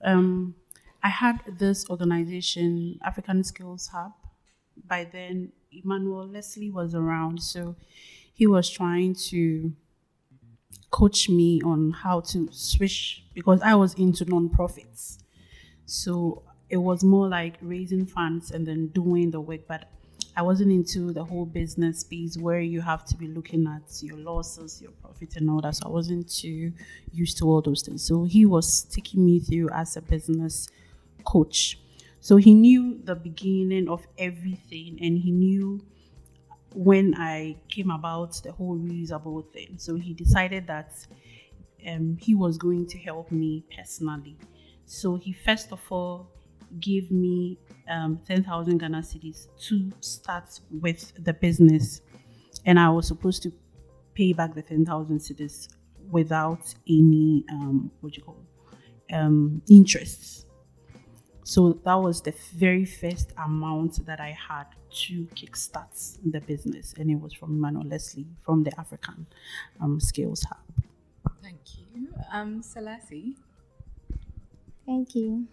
um, 0.05 0.55
I 1.03 1.09
had 1.09 1.41
this 1.59 1.89
organization, 1.89 2.99
African 3.05 3.45
Skills 3.45 3.89
Hub. 3.89 4.13
By 4.87 5.05
then, 5.05 5.53
Emmanuel 5.73 6.27
Leslie 6.27 6.71
was 6.71 6.95
around, 6.95 7.43
so 7.43 7.77
he 8.37 8.47
was 8.47 8.69
trying 8.69 9.15
to 9.15 9.73
coach 10.91 11.29
me 11.31 11.61
on 11.63 11.91
how 11.91 12.21
to 12.21 12.49
switch 12.53 13.25
because 13.35 13.63
I 13.63 13.75
was 13.75 13.95
into 13.95 14.27
non-profits. 14.27 15.19
So 15.87 16.43
it 16.69 16.77
was 16.77 17.03
more 17.03 17.29
like 17.29 17.57
raising 17.63 18.05
funds 18.05 18.51
and 18.51 18.67
then 18.67 18.89
doing 18.89 19.31
the 19.31 19.41
work, 19.41 19.63
but 19.67 19.91
I 20.37 20.43
wasn't 20.43 20.71
into 20.71 21.15
the 21.15 21.25
whole 21.25 21.47
business 21.47 22.05
piece 22.05 22.37
where 22.37 22.61
you 22.61 22.83
have 22.83 23.07
to 23.07 23.17
be 23.17 23.27
looking 23.27 23.67
at 23.67 24.03
your 24.03 24.19
losses, 24.19 24.83
your 24.83 24.91
profit, 24.91 25.37
and 25.37 25.49
all 25.49 25.63
that. 25.63 25.77
So 25.77 25.87
I 25.87 25.91
wasn't 25.91 26.29
too 26.29 26.75
used 27.11 27.39
to 27.39 27.47
all 27.47 27.63
those 27.63 27.81
things. 27.81 28.03
So 28.03 28.25
he 28.25 28.45
was 28.45 28.83
taking 28.83 29.25
me 29.25 29.41
through 29.41 29.71
as 29.71 29.97
a 29.97 30.03
business 30.03 30.69
coach. 31.25 31.79
So 32.21 32.37
he 32.37 32.53
knew 32.53 33.01
the 33.03 33.15
beginning 33.15 33.89
of 33.89 34.07
everything 34.19 34.99
and 35.01 35.17
he 35.21 35.31
knew 35.31 35.81
when 36.77 37.15
I 37.17 37.57
came 37.71 37.91
about 37.91 38.39
the 38.43 38.53
whole 38.53 38.77
reusable 38.77 39.51
thing. 39.51 39.77
So 39.79 39.97
he 39.97 40.13
decided 40.13 40.67
that 40.67 40.93
um, 41.89 42.19
he 42.21 42.35
was 42.35 42.59
going 42.59 42.87
to 42.89 42.99
help 42.99 43.33
me 43.33 43.65
personally. 43.75 44.37
So 44.85 45.17
he 45.17 45.33
first 45.33 45.73
of 45.73 45.81
all 45.89 46.29
gave 46.79 47.11
me 47.11 47.59
um, 47.89 48.21
10,000 48.27 48.77
Ghana 48.77 48.99
cedis 48.99 49.47
to 49.69 49.91
start 50.01 50.61
with 50.71 51.13
the 51.25 51.33
business. 51.33 52.03
And 52.67 52.79
I 52.79 52.91
was 52.91 53.09
supposed 53.09 53.43
to 53.45 53.53
pay 54.15 54.35
back 54.35 54.55
the 54.55 54.61
10,000 54.61 55.19
cedis 55.19 55.69
without 56.11 56.75
any, 56.87 57.43
um, 57.53 57.91
what 58.03 58.19
you 58.19 58.23
call, 58.23 58.43
um, 59.15 59.63
interests. 59.71 60.45
So 61.43 61.81
that 61.85 61.95
was 61.95 62.21
the 62.21 62.35
very 62.55 62.85
first 62.85 63.33
amount 63.43 64.05
that 64.05 64.21
I 64.21 64.37
had 64.49 64.67
to 64.97 65.27
kickstart 65.35 66.19
the 66.25 66.41
business, 66.41 66.95
and 66.99 67.11
it 67.11 67.17
was 67.17 67.33
from 67.33 67.53
Emmanuel 67.53 67.87
Leslie 67.87 68.27
from 68.43 68.65
the 68.65 68.79
African 68.79 69.27
um, 69.81 70.01
Skills 70.01 70.45
Hub. 70.45 70.59
Thank 71.43 71.61
you. 71.79 72.09
Um, 72.33 72.63
Selassie. 72.63 73.37
Thank 74.87 75.15
you. 75.15 75.47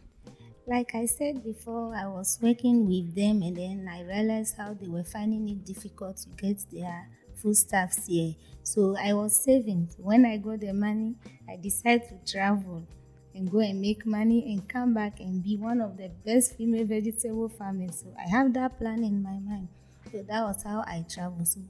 Like 0.66 0.96
I 0.96 1.08
said 1.08 1.44
before, 1.44 1.94
I 1.94 2.08
was 2.08 2.40
working 2.42 2.88
with 2.88 3.14
them 3.16 3.42
and 3.42 3.58
then 3.58 3.90
I 3.92 4.04
realized 4.04 4.56
how 4.58 4.74
they 4.74 4.88
were 4.88 5.04
finding 5.04 5.50
it 5.50 5.66
difficult 5.66 6.18
to 6.18 6.30
get 6.30 6.64
their 6.72 7.10
full 7.36 7.52
foodstuffs 7.52 8.08
here. 8.08 8.36
So 8.64 8.96
I 8.98 9.14
was 9.14 9.36
saving. 9.36 9.90
When 9.98 10.26
I 10.26 10.38
got 10.38 10.62
the 10.62 10.72
money, 10.72 11.16
I 11.50 11.58
decided 11.58 12.08
to 12.08 12.32
travel 12.32 12.88
and 13.36 13.52
go 13.52 13.60
and 13.60 13.82
make 13.82 14.06
money 14.06 14.54
and 14.54 14.68
come 14.68 14.94
back 14.94 15.20
and 15.20 15.44
be 15.44 15.58
one 15.58 15.82
of 15.82 15.98
the 15.98 16.10
best 16.26 16.56
female 16.56 16.86
vegetable 16.86 17.50
farmers. 17.50 18.02
So 18.02 18.14
I 18.18 18.30
have 18.30 18.54
that 18.54 18.78
plan 18.80 19.04
in 19.04 19.22
my 19.22 19.40
mind. 19.40 19.68
So 20.12 20.24
that 20.28 20.44
was 20.44 20.64
how 20.64 20.84
I 20.86 21.06
travel. 21.10 21.46
So 21.46 21.62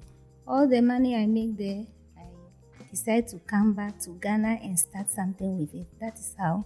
all 0.47 0.67
the 0.67 0.81
money 0.81 1.15
I 1.15 1.25
make 1.25 1.57
there, 1.57 1.85
I 2.17 2.25
decided 2.89 3.27
to 3.29 3.39
come 3.39 3.73
back 3.73 3.99
to 4.01 4.11
Ghana 4.21 4.59
and 4.61 4.77
start 4.77 5.09
something 5.09 5.57
with 5.59 5.73
it. 5.73 5.87
That 5.99 6.15
is 6.15 6.35
how 6.37 6.65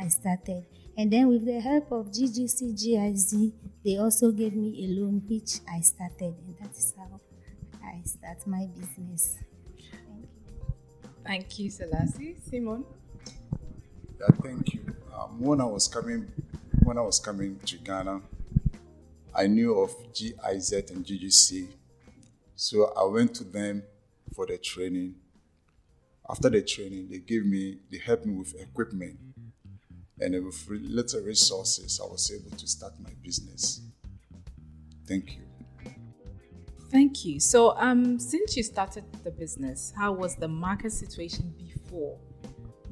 I 0.00 0.08
started. 0.08 0.64
And 0.96 1.12
then 1.12 1.28
with 1.28 1.44
the 1.44 1.60
help 1.60 1.92
of 1.92 2.06
GGC 2.06 2.74
GIZ, 2.74 3.52
they 3.84 3.96
also 3.98 4.32
gave 4.32 4.54
me 4.54 4.84
a 4.84 5.00
loan 5.00 5.22
which 5.28 5.60
I 5.72 5.80
started, 5.80 6.34
and 6.44 6.56
that 6.60 6.76
is 6.76 6.92
how 6.96 7.20
I 7.84 8.02
start 8.04 8.44
my 8.46 8.66
business. 8.66 9.38
Thank 9.90 10.26
you. 10.26 10.74
Thank 11.24 11.58
you, 11.58 11.70
Selassie. 11.70 12.36
Simon. 12.50 12.84
Yeah, 14.20 14.26
thank 14.42 14.74
you. 14.74 14.80
Um, 15.14 15.40
when 15.40 15.60
I 15.60 15.64
was 15.64 15.88
coming, 15.88 16.30
when 16.82 16.98
I 16.98 17.02
was 17.02 17.20
coming 17.20 17.58
to 17.66 17.76
Ghana, 17.78 18.20
I 19.34 19.46
knew 19.46 19.78
of 19.80 19.94
GIZ 20.12 20.72
and 20.90 21.04
GGC, 21.04 21.68
so 22.56 22.92
I 22.96 23.04
went 23.04 23.34
to 23.36 23.44
them 23.44 23.82
for 24.34 24.46
the 24.46 24.58
training. 24.58 25.14
After 26.28 26.50
the 26.50 26.62
training, 26.62 27.08
they 27.10 27.18
gave 27.18 27.46
me, 27.46 27.78
they 27.90 27.98
helped 27.98 28.26
me 28.26 28.34
with 28.34 28.60
equipment 28.60 29.18
and 30.20 30.44
with 30.44 30.68
little 30.68 31.22
resources, 31.22 32.00
I 32.02 32.06
was 32.06 32.30
able 32.32 32.56
to 32.56 32.66
start 32.66 32.94
my 33.00 33.10
business. 33.22 33.80
Thank 35.06 35.36
you. 35.36 35.42
Thank 36.90 37.24
you. 37.24 37.38
So, 37.38 37.76
um, 37.76 38.18
since 38.18 38.56
you 38.56 38.62
started 38.62 39.04
the 39.22 39.30
business, 39.30 39.92
how 39.96 40.12
was 40.12 40.36
the 40.36 40.48
market 40.48 40.92
situation 40.92 41.54
before? 41.56 42.18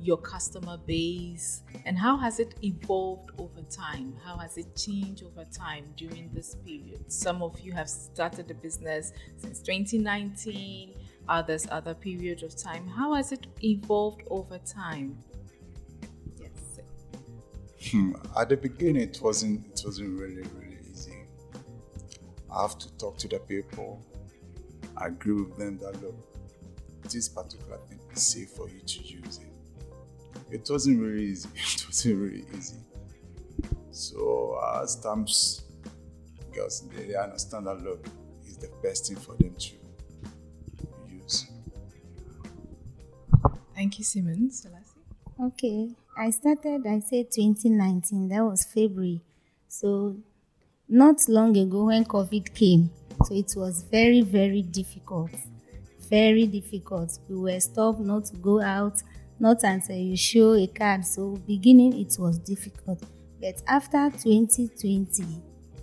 Your 0.06 0.18
customer 0.18 0.76
base, 0.76 1.62
and 1.84 1.98
how 1.98 2.16
has 2.16 2.38
it 2.38 2.54
evolved 2.62 3.32
over 3.38 3.60
time? 3.68 4.14
How 4.24 4.36
has 4.36 4.56
it 4.56 4.76
changed 4.76 5.24
over 5.24 5.44
time 5.46 5.84
during 5.96 6.30
this 6.32 6.54
period? 6.64 7.10
Some 7.10 7.42
of 7.42 7.58
you 7.58 7.72
have 7.72 7.88
started 7.88 8.46
the 8.46 8.54
business 8.54 9.12
since 9.36 9.60
2019, 9.62 10.94
others 11.28 11.66
other 11.72 11.92
period 11.92 12.44
of 12.44 12.54
time. 12.54 12.86
How 12.86 13.14
has 13.14 13.32
it 13.32 13.48
evolved 13.64 14.22
over 14.30 14.58
time? 14.58 15.24
Hmm. 17.90 18.12
At 18.38 18.48
the 18.50 18.56
beginning, 18.56 19.02
it 19.02 19.18
wasn't 19.20 19.66
it 19.72 19.82
wasn't 19.84 20.20
really 20.20 20.42
really 20.54 20.78
easy. 20.88 21.24
I 22.48 22.62
have 22.62 22.78
to 22.78 22.96
talk 22.96 23.18
to 23.18 23.28
the 23.28 23.40
people. 23.40 24.00
I 24.96 25.08
agree 25.08 25.34
with 25.34 25.56
them 25.56 25.78
that 25.78 26.00
look, 26.00 26.14
this 27.10 27.28
particular 27.28 27.78
thing 27.88 27.98
is 28.12 28.24
safe 28.24 28.50
for 28.50 28.68
you 28.68 28.80
to 28.80 29.02
use 29.02 29.38
it. 29.38 29.55
It 30.50 30.66
wasn't 30.70 31.00
really 31.00 31.24
easy. 31.24 31.48
It 31.56 31.86
wasn't 31.86 32.18
really 32.18 32.44
easy. 32.56 32.76
So 33.90 34.60
as 34.82 34.96
times 34.96 35.62
girls 36.52 36.88
they, 36.94 37.06
they 37.06 37.14
understand 37.14 37.66
that 37.66 37.82
look 37.82 38.06
is 38.46 38.56
the 38.56 38.70
best 38.82 39.06
thing 39.06 39.16
for 39.16 39.34
them 39.34 39.54
to 39.54 39.74
use. 41.08 41.46
Thank 43.74 43.98
you, 43.98 44.04
Simon. 44.04 44.50
Selassie. 44.50 45.00
Okay. 45.40 45.90
I 46.16 46.30
started, 46.30 46.86
I 46.86 47.00
said 47.00 47.30
2019, 47.30 48.28
that 48.28 48.42
was 48.42 48.64
February. 48.64 49.20
So, 49.68 50.16
not 50.88 51.28
long 51.28 51.54
ago 51.58 51.84
when 51.86 52.04
COVID 52.06 52.54
came, 52.54 52.90
so 53.24 53.34
it 53.34 53.52
was 53.54 53.82
very, 53.82 54.22
very 54.22 54.62
difficult. 54.62 55.30
Very 56.08 56.46
difficult. 56.46 57.18
We 57.28 57.36
were 57.36 57.60
stopped 57.60 58.00
not 58.00 58.24
to 58.26 58.36
go 58.36 58.62
out, 58.62 59.02
not 59.38 59.62
until 59.62 59.96
you 59.96 60.16
show 60.16 60.54
a 60.54 60.66
card. 60.66 61.04
So, 61.04 61.36
beginning 61.46 62.00
it 62.00 62.16
was 62.18 62.38
difficult. 62.38 63.02
But 63.40 63.62
after 63.66 64.10
2020, 64.10 65.42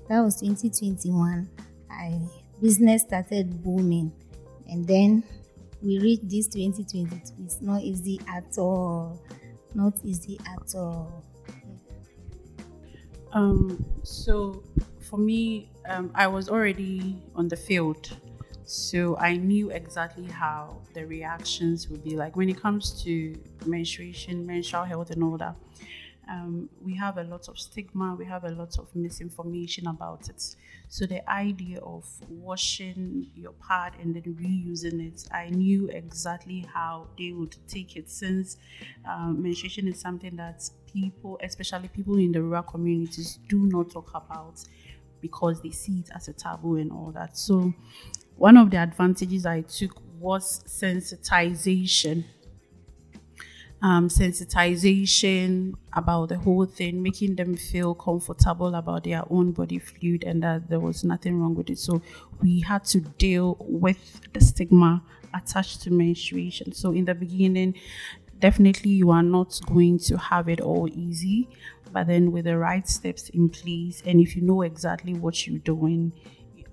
that 0.09 0.21
was 0.21 0.39
2021, 0.41 1.49
I 1.91 2.19
business 2.61 3.03
started 3.03 3.63
booming. 3.63 4.11
And 4.67 4.87
then 4.87 5.23
we 5.81 5.99
reached 5.99 6.29
this 6.29 6.47
2022. 6.47 7.33
It's 7.45 7.61
not 7.61 7.81
easy 7.81 8.19
at 8.27 8.57
all 8.57 9.21
not 9.75 9.93
easy 10.03 10.39
at 10.47 10.75
all. 10.75 11.23
Um, 13.31 13.83
so 14.03 14.63
for 15.09 15.17
me, 15.17 15.71
um, 15.87 16.11
I 16.13 16.27
was 16.27 16.49
already 16.49 17.17
on 17.35 17.47
the 17.47 17.55
field, 17.55 18.15
so 18.65 19.17
I 19.17 19.35
knew 19.35 19.71
exactly 19.71 20.25
how 20.25 20.81
the 20.93 21.05
reactions 21.05 21.89
would 21.89 22.03
be 22.03 22.15
like 22.15 22.35
when 22.35 22.49
it 22.49 22.59
comes 22.59 23.03
to 23.03 23.35
menstruation, 23.65 24.45
menstrual 24.45 24.83
health, 24.83 25.11
and 25.11 25.23
all 25.23 25.37
that 25.37 25.55
um, 26.29 26.69
we 26.81 26.95
have 26.95 27.17
a 27.17 27.23
lot 27.23 27.47
of 27.49 27.59
stigma, 27.59 28.15
we 28.15 28.25
have 28.25 28.43
a 28.43 28.49
lot 28.49 28.77
of 28.79 28.95
misinformation 28.95 29.87
about 29.87 30.29
it. 30.29 30.55
So 30.87 31.05
the 31.05 31.27
idea 31.29 31.79
of 31.79 32.05
washing 32.29 33.31
your 33.35 33.53
pad 33.53 33.93
and 33.99 34.15
then 34.15 34.23
reusing 34.23 35.05
it, 35.05 35.27
I 35.31 35.49
knew 35.49 35.89
exactly 35.89 36.65
how 36.73 37.09
they 37.17 37.31
would 37.31 37.55
take 37.67 37.95
it 37.95 38.09
since 38.09 38.57
um, 39.05 39.41
menstruation 39.41 39.87
is 39.87 39.99
something 39.99 40.35
that 40.37 40.69
people, 40.91 41.39
especially 41.43 41.89
people 41.89 42.17
in 42.17 42.31
the 42.31 42.41
rural 42.41 42.63
communities, 42.63 43.39
do 43.49 43.59
not 43.65 43.91
talk 43.91 44.11
about 44.13 44.63
because 45.19 45.61
they 45.61 45.71
see 45.71 45.99
it 45.99 46.09
as 46.13 46.27
a 46.27 46.33
taboo 46.33 46.75
and 46.77 46.91
all 46.91 47.11
that. 47.11 47.37
So 47.37 47.73
one 48.35 48.57
of 48.57 48.71
the 48.71 48.77
advantages 48.77 49.45
I 49.45 49.61
took 49.61 50.01
was 50.19 50.63
sensitization 50.65 52.25
um, 53.83 54.07
sensitization 54.07 55.73
about 55.91 56.29
the 56.29 56.37
whole 56.37 56.65
thing, 56.65 57.03
making 57.03 57.35
them 57.35 57.57
feel 57.57 57.93
comfortable 57.93 58.73
about 58.75 59.03
their 59.03 59.23
own 59.29 59.51
body 59.51 59.77
fluid 59.77 60.23
and 60.23 60.41
that 60.41 60.69
there 60.69 60.79
was 60.79 61.03
nothing 61.03 61.39
wrong 61.39 61.53
with 61.53 61.69
it. 61.69 61.77
So 61.77 62.01
we 62.41 62.61
had 62.61 62.85
to 62.85 63.01
deal 63.01 63.57
with 63.59 64.21
the 64.33 64.39
stigma 64.39 65.03
attached 65.33 65.81
to 65.81 65.91
menstruation. 65.91 66.71
So 66.71 66.93
in 66.93 67.03
the 67.03 67.13
beginning, 67.13 67.75
definitely 68.39 68.91
you 68.91 69.11
are 69.11 69.23
not 69.23 69.59
going 69.65 69.99
to 69.99 70.17
have 70.17 70.47
it 70.47 70.61
all 70.61 70.87
easy, 70.87 71.49
but 71.91 72.07
then 72.07 72.31
with 72.31 72.45
the 72.45 72.57
right 72.57 72.87
steps 72.87 73.27
in 73.29 73.49
place, 73.49 74.01
and 74.05 74.21
if 74.21 74.33
you 74.37 74.43
know 74.43 74.61
exactly 74.61 75.13
what 75.13 75.45
you're 75.45 75.59
doing, 75.59 76.13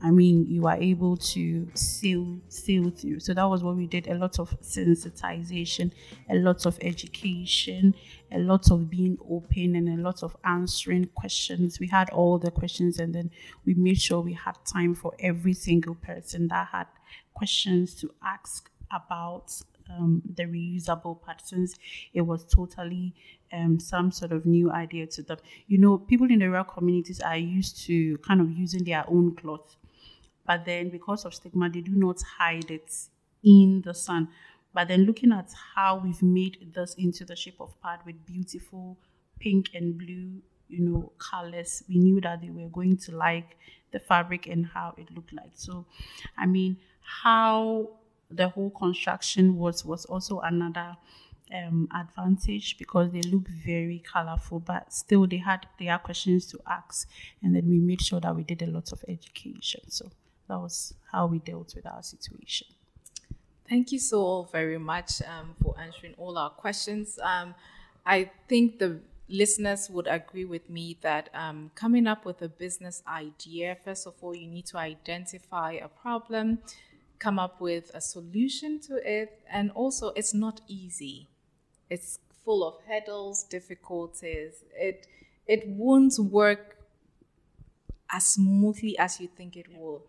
I 0.02 0.10
mean, 0.10 0.46
you 0.48 0.66
are 0.66 0.76
able 0.76 1.16
to 1.18 1.68
sail 1.74 2.40
sail 2.48 2.90
through. 2.90 3.20
So 3.20 3.34
that 3.34 3.44
was 3.44 3.62
what 3.62 3.76
we 3.76 3.86
did. 3.86 4.08
A 4.08 4.14
lot 4.14 4.38
of 4.38 4.58
sensitization, 4.62 5.92
a 6.30 6.36
lot 6.36 6.64
of 6.64 6.78
education, 6.80 7.94
a 8.32 8.38
lot 8.38 8.70
of 8.70 8.88
being 8.88 9.18
open, 9.28 9.76
and 9.76 9.88
a 9.88 10.02
lot 10.02 10.22
of 10.22 10.36
answering 10.44 11.06
questions. 11.14 11.78
We 11.78 11.88
had 11.88 12.08
all 12.10 12.38
the 12.38 12.50
questions, 12.50 12.98
and 12.98 13.14
then 13.14 13.30
we 13.66 13.74
made 13.74 14.00
sure 14.00 14.20
we 14.20 14.32
had 14.32 14.56
time 14.64 14.94
for 14.94 15.12
every 15.18 15.52
single 15.52 15.96
person 15.96 16.48
that 16.48 16.68
had 16.68 16.86
questions 17.34 17.94
to 17.96 18.10
ask 18.24 18.70
about 18.90 19.52
um, 19.90 20.22
the 20.36 20.44
reusable 20.44 21.20
since 21.42 21.74
it 22.14 22.22
was 22.22 22.44
totally 22.44 23.14
um, 23.52 23.78
some 23.80 24.10
sort 24.10 24.32
of 24.32 24.46
new 24.46 24.70
idea 24.70 25.06
to 25.08 25.22
them. 25.22 25.38
You 25.66 25.78
know, 25.78 25.98
people 25.98 26.30
in 26.30 26.38
the 26.38 26.46
rural 26.48 26.64
communities 26.64 27.20
are 27.20 27.36
used 27.36 27.82
to 27.86 28.16
kind 28.18 28.40
of 28.40 28.50
using 28.50 28.84
their 28.84 29.04
own 29.08 29.34
cloth 29.36 29.76
but 30.46 30.64
then 30.64 30.90
because 30.90 31.24
of 31.24 31.34
stigma, 31.34 31.68
they 31.70 31.80
do 31.80 31.92
not 31.92 32.20
hide 32.38 32.70
it 32.70 32.92
in 33.42 33.82
the 33.82 33.94
sun. 33.94 34.28
But 34.72 34.88
then 34.88 35.04
looking 35.04 35.32
at 35.32 35.52
how 35.74 35.98
we've 35.98 36.22
made 36.22 36.72
this 36.74 36.94
into 36.94 37.24
the 37.24 37.36
shape 37.36 37.60
of 37.60 37.80
pad 37.82 38.00
with 38.06 38.24
beautiful 38.26 38.96
pink 39.40 39.70
and 39.74 39.98
blue, 39.98 40.42
you 40.68 40.80
know, 40.80 41.12
colors, 41.18 41.82
we 41.88 41.98
knew 41.98 42.20
that 42.20 42.40
they 42.40 42.50
were 42.50 42.68
going 42.68 42.96
to 42.98 43.16
like 43.16 43.56
the 43.90 43.98
fabric 43.98 44.46
and 44.46 44.66
how 44.66 44.94
it 44.96 45.10
looked 45.14 45.32
like. 45.32 45.50
So, 45.54 45.86
I 46.38 46.46
mean, 46.46 46.76
how 47.00 47.90
the 48.30 48.48
whole 48.48 48.70
construction 48.70 49.56
was 49.56 49.84
was 49.84 50.04
also 50.04 50.38
another 50.40 50.96
um, 51.52 51.88
advantage 51.92 52.78
because 52.78 53.10
they 53.10 53.22
look 53.22 53.48
very 53.48 53.98
colorful, 53.98 54.60
but 54.60 54.92
still 54.92 55.26
they 55.26 55.38
had 55.38 55.66
had 55.80 55.98
questions 56.04 56.46
to 56.46 56.60
ask, 56.68 57.08
and 57.42 57.54
then 57.56 57.68
we 57.68 57.78
made 57.78 58.00
sure 58.00 58.20
that 58.20 58.36
we 58.36 58.44
did 58.44 58.62
a 58.62 58.66
lot 58.66 58.92
of 58.92 59.04
education. 59.08 59.80
So 59.88 60.10
that 60.50 60.58
was 60.58 60.94
how 61.12 61.26
we 61.26 61.38
dealt 61.38 61.74
with 61.74 61.86
our 61.86 62.02
situation. 62.02 62.66
Thank 63.68 63.92
you 63.92 64.00
so 64.00 64.48
very 64.50 64.78
much 64.78 65.22
um, 65.22 65.54
for 65.62 65.78
answering 65.78 66.14
all 66.18 66.36
our 66.36 66.50
questions. 66.50 67.20
Um, 67.22 67.54
I 68.04 68.30
think 68.48 68.80
the 68.80 69.00
listeners 69.28 69.88
would 69.88 70.08
agree 70.08 70.44
with 70.44 70.68
me 70.68 70.98
that 71.02 71.28
um, 71.34 71.70
coming 71.76 72.08
up 72.08 72.24
with 72.24 72.42
a 72.42 72.48
business 72.48 73.00
idea, 73.06 73.76
first 73.84 74.08
of 74.08 74.14
all, 74.20 74.34
you 74.34 74.48
need 74.48 74.66
to 74.66 74.76
identify 74.76 75.72
a 75.74 75.86
problem, 75.86 76.58
come 77.20 77.38
up 77.38 77.60
with 77.60 77.92
a 77.94 78.00
solution 78.00 78.80
to 78.80 78.96
it, 78.96 79.40
and 79.48 79.70
also 79.70 80.08
it's 80.16 80.34
not 80.34 80.60
easy. 80.66 81.28
It's 81.88 82.18
full 82.44 82.66
of 82.66 82.74
hurdles, 82.88 83.44
difficulties. 83.44 84.64
It 84.74 85.06
it 85.46 85.68
won't 85.68 86.18
work 86.18 86.76
as 88.10 88.26
smoothly 88.26 88.98
as 88.98 89.20
you 89.20 89.28
think 89.28 89.56
it 89.56 89.66
will. 89.78 90.02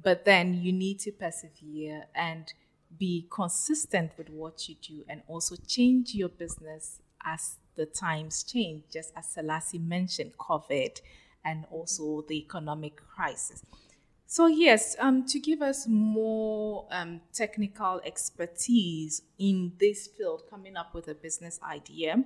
But 0.00 0.24
then 0.24 0.54
you 0.54 0.72
need 0.72 1.00
to 1.00 1.12
persevere 1.12 2.06
and 2.14 2.52
be 2.96 3.26
consistent 3.30 4.12
with 4.16 4.30
what 4.30 4.68
you 4.68 4.76
do 4.80 5.04
and 5.08 5.22
also 5.26 5.56
change 5.66 6.14
your 6.14 6.28
business 6.28 7.00
as 7.24 7.56
the 7.76 7.86
times 7.86 8.42
change, 8.42 8.84
just 8.92 9.12
as 9.16 9.26
Selassie 9.26 9.78
mentioned, 9.78 10.32
COVID 10.38 11.00
and 11.44 11.64
also 11.70 12.24
the 12.28 12.38
economic 12.38 12.96
crisis. 12.96 13.62
So, 14.30 14.46
yes, 14.46 14.94
um, 14.98 15.24
to 15.26 15.40
give 15.40 15.62
us 15.62 15.86
more 15.88 16.86
um, 16.90 17.22
technical 17.32 18.02
expertise 18.04 19.22
in 19.38 19.72
this 19.80 20.06
field, 20.06 20.42
coming 20.50 20.76
up 20.76 20.92
with 20.92 21.08
a 21.08 21.14
business 21.14 21.58
idea, 21.62 22.22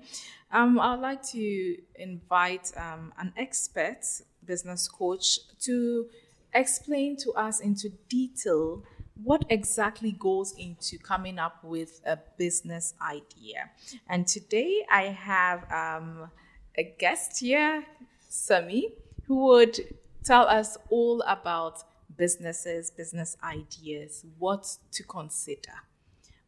um, 0.51 0.81
I'd 0.81 0.99
like 0.99 1.23
to 1.29 1.77
invite 1.95 2.73
um, 2.77 3.13
an 3.19 3.33
expert 3.37 4.01
business 4.45 4.89
coach 4.89 5.39
to 5.61 6.09
explain 6.55 7.17
to 7.19 7.33
us 7.33 7.61
into 7.61 7.91
detail 8.09 8.83
what 9.23 9.45
exactly 9.51 10.13
goes 10.13 10.53
into 10.59 10.99
coming 10.99 11.39
up 11.39 11.63
with 11.63 12.01
a 12.07 12.19
business 12.39 12.95
idea. 13.01 13.71
And 14.09 14.27
today 14.27 14.85
I 14.91 15.03
have 15.05 15.71
um, 15.73 16.31
a 16.77 16.95
guest 16.99 17.41
here, 17.41 17.85
Sami, 18.29 18.95
who 19.27 19.47
would 19.47 19.79
tell 20.25 20.47
us 20.47 20.77
all 20.91 21.23
about 21.23 21.85
businesses, 22.17 22.91
business 22.91 23.37
ideas, 23.43 24.25
what 24.39 24.77
to 24.93 25.03
consider. 25.05 25.73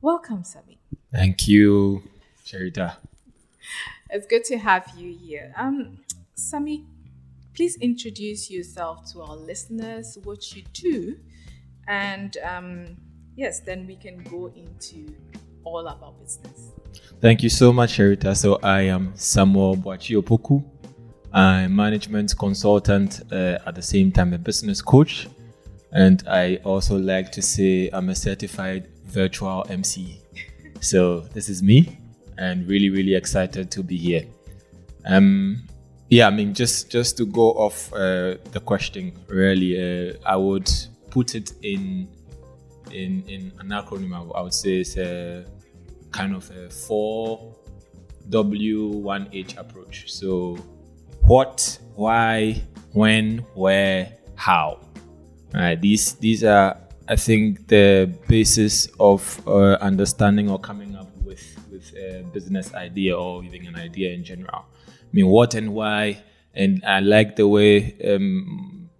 Welcome, 0.00 0.44
Sami. 0.44 0.78
Thank 1.12 1.48
you, 1.48 2.02
Sherita. 2.44 2.96
It's 4.10 4.26
good 4.26 4.44
to 4.44 4.58
have 4.58 4.92
you 4.96 5.16
here. 5.16 5.54
Um, 5.56 5.98
Sami, 6.34 6.84
please 7.54 7.76
introduce 7.76 8.50
yourself 8.50 9.10
to 9.12 9.22
our 9.22 9.36
listeners, 9.36 10.18
what 10.24 10.54
you 10.54 10.62
do, 10.72 11.16
and 11.86 12.36
um, 12.38 12.96
yes, 13.36 13.60
then 13.60 13.86
we 13.86 13.96
can 13.96 14.22
go 14.24 14.52
into 14.54 15.14
all 15.64 15.86
about 15.86 16.20
business. 16.20 16.72
Thank 17.20 17.42
you 17.42 17.48
so 17.48 17.72
much, 17.72 17.98
Sherita. 17.98 18.36
So 18.36 18.58
I 18.62 18.82
am 18.82 19.12
Samuel 19.14 19.76
Boachiopoku. 19.76 20.64
I'm 21.32 21.74
management 21.74 22.36
consultant 22.38 23.22
uh, 23.32 23.58
at 23.66 23.74
the 23.74 23.82
same 23.82 24.12
time 24.12 24.32
a 24.34 24.38
business 24.38 24.80
coach, 24.80 25.28
and 25.92 26.22
I 26.28 26.56
also 26.64 26.96
like 26.96 27.32
to 27.32 27.42
say 27.42 27.90
I'm 27.92 28.08
a 28.08 28.14
certified 28.14 28.88
virtual 29.04 29.64
MC. 29.68 30.20
so 30.80 31.20
this 31.20 31.48
is 31.48 31.62
me, 31.62 31.98
and 32.38 32.66
really 32.66 32.90
really 32.90 33.14
excited 33.14 33.70
to 33.72 33.82
be 33.82 33.96
here. 33.96 34.24
Um, 35.06 35.62
yeah, 36.08 36.26
I 36.26 36.30
mean 36.30 36.54
just 36.54 36.90
just 36.90 37.16
to 37.18 37.26
go 37.26 37.52
off 37.52 37.92
uh, 37.92 38.36
the 38.52 38.60
question, 38.64 39.12
really, 39.28 39.72
uh, 39.78 40.14
I 40.26 40.36
would 40.36 40.70
put 41.10 41.34
it 41.34 41.52
in 41.62 42.08
in 42.92 43.24
in 43.28 43.52
an 43.58 43.68
acronym, 43.68 44.14
I 44.34 44.40
would 44.42 44.54
say 44.54 44.80
it's 44.80 44.96
a 44.96 45.44
kind 46.12 46.34
of 46.34 46.50
a 46.50 46.70
four 46.70 47.54
W 48.30 48.86
one 48.88 49.28
H 49.32 49.56
approach. 49.56 50.10
So 50.12 50.56
what, 51.22 51.78
why, 51.94 52.62
when, 52.92 53.38
where, 53.54 54.12
how. 54.34 54.80
Right. 55.52 55.80
These 55.80 56.14
these 56.14 56.44
are 56.44 56.76
I 57.08 57.16
think 57.16 57.68
the 57.68 58.12
basis 58.28 58.88
of 58.98 59.40
uh, 59.46 59.74
understanding 59.80 60.50
or 60.50 60.58
coming 60.58 60.96
up 60.96 61.08
with 61.22 61.44
with 61.70 61.94
a 61.96 62.24
business 62.32 62.74
idea 62.74 63.16
or 63.16 63.44
even 63.44 63.66
an 63.66 63.76
idea 63.76 64.12
in 64.12 64.24
general. 64.24 64.64
Mean, 65.14 65.28
what 65.28 65.54
and 65.54 65.72
why, 65.72 66.24
and 66.54 66.84
I 66.84 66.98
like 66.98 67.36
the 67.36 67.46
way 67.46 67.96
um, 68.04 68.90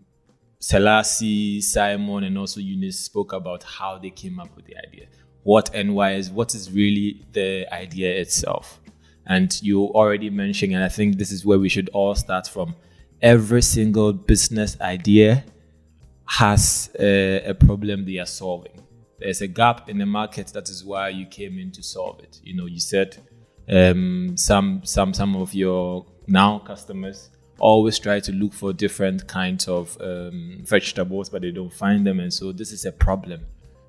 Selassie, 0.60 1.60
Simon, 1.60 2.22
and 2.22 2.38
also 2.38 2.60
Eunice 2.60 3.00
spoke 3.00 3.32
about 3.32 3.64
how 3.64 3.98
they 3.98 4.10
came 4.10 4.38
up 4.38 4.54
with 4.54 4.64
the 4.64 4.76
idea. 4.86 5.06
What 5.42 5.74
and 5.74 5.92
why 5.96 6.12
is 6.12 6.30
what 6.30 6.54
is 6.54 6.70
really 6.70 7.26
the 7.32 7.66
idea 7.74 8.14
itself. 8.14 8.78
And 9.26 9.60
you 9.60 9.86
already 9.86 10.30
mentioned, 10.30 10.72
and 10.72 10.84
I 10.84 10.88
think 10.88 11.18
this 11.18 11.32
is 11.32 11.44
where 11.44 11.58
we 11.58 11.68
should 11.68 11.88
all 11.88 12.14
start 12.14 12.46
from. 12.46 12.76
Every 13.20 13.62
single 13.62 14.12
business 14.12 14.80
idea 14.80 15.44
has 16.26 16.90
a, 16.96 17.40
a 17.44 17.54
problem 17.54 18.06
they 18.06 18.18
are 18.18 18.26
solving. 18.26 18.80
There's 19.18 19.40
a 19.40 19.48
gap 19.48 19.88
in 19.88 19.98
the 19.98 20.06
market. 20.06 20.46
That 20.48 20.68
is 20.68 20.84
why 20.84 21.08
you 21.08 21.26
came 21.26 21.58
in 21.58 21.72
to 21.72 21.82
solve 21.82 22.20
it. 22.20 22.40
You 22.44 22.54
know, 22.54 22.66
you 22.66 22.78
said 22.78 23.16
um, 23.68 24.36
some 24.36 24.82
some 24.84 25.14
some 25.14 25.36
of 25.36 25.54
your 25.54 26.06
now 26.26 26.58
customers 26.58 27.30
always 27.58 27.98
try 27.98 28.20
to 28.20 28.32
look 28.32 28.52
for 28.52 28.72
different 28.72 29.26
kinds 29.28 29.68
of 29.68 29.96
um, 30.00 30.58
vegetables, 30.64 31.30
but 31.30 31.42
they 31.42 31.50
don't 31.50 31.72
find 31.72 32.06
them, 32.06 32.20
and 32.20 32.32
so 32.32 32.52
this 32.52 32.72
is 32.72 32.84
a 32.84 32.92
problem, 32.92 33.40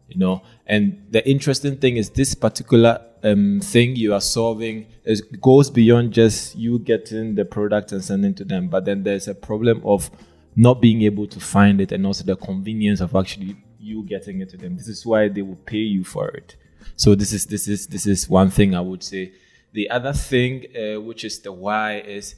you 0.08 0.18
know. 0.18 0.42
And 0.68 1.06
the 1.10 1.28
interesting 1.28 1.78
thing 1.78 1.98
is 1.98 2.10
this 2.12 2.36
particular 2.36 3.02
um, 3.24 3.60
thing 3.62 3.96
you 3.96 4.14
are 4.14 4.22
solving 4.22 4.86
is 5.04 5.22
goes 5.22 5.70
beyond 5.70 6.14
just 6.14 6.56
you 6.56 6.80
getting 6.80 7.36
the 7.36 7.46
product 7.46 7.92
and 7.92 8.04
sending 8.04 8.36
to 8.36 8.46
them, 8.46 8.68
but 8.70 8.86
then 8.86 9.04
there's 9.04 9.28
a 9.28 9.36
problem 9.36 9.82
of 9.84 10.10
not 10.56 10.82
being 10.82 11.02
able 11.02 11.28
to 11.28 11.40
find 11.40 11.82
it, 11.82 11.92
and 11.92 12.06
also 12.06 12.24
the 12.24 12.36
convenience 12.38 13.02
of 13.02 13.16
actually 13.16 13.58
you 13.80 14.04
getting 14.04 14.42
it 14.42 14.50
to 14.50 14.58
them. 14.58 14.78
This 14.78 14.88
is 14.88 15.06
why 15.06 15.28
they 15.28 15.42
will 15.42 15.60
pay 15.66 15.78
you 15.78 16.04
for 16.04 16.30
it. 16.30 16.56
So 16.96 17.16
this 17.16 17.34
is 17.34 17.48
this 17.48 17.68
is 17.68 17.88
this 17.88 18.06
is 18.06 18.30
one 18.30 18.52
thing 18.52 18.76
I 18.76 18.82
would 18.82 19.04
say. 19.04 19.34
The 19.76 19.90
other 19.90 20.14
thing, 20.14 20.68
uh, 20.74 21.02
which 21.02 21.26
is 21.26 21.42
the 21.42 21.52
why, 21.52 22.00
is 22.00 22.36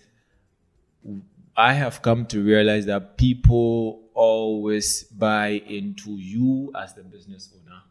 I 1.55 1.73
have 1.73 2.01
come 2.01 2.25
to 2.33 2.43
realize 2.43 2.87
that 2.87 3.15
people 3.15 4.09
always 4.15 5.03
buy 5.03 5.61
into 5.67 6.17
you 6.17 6.71
as 6.75 6.95
the 6.95 7.03
business 7.03 7.53
owner 7.53 7.81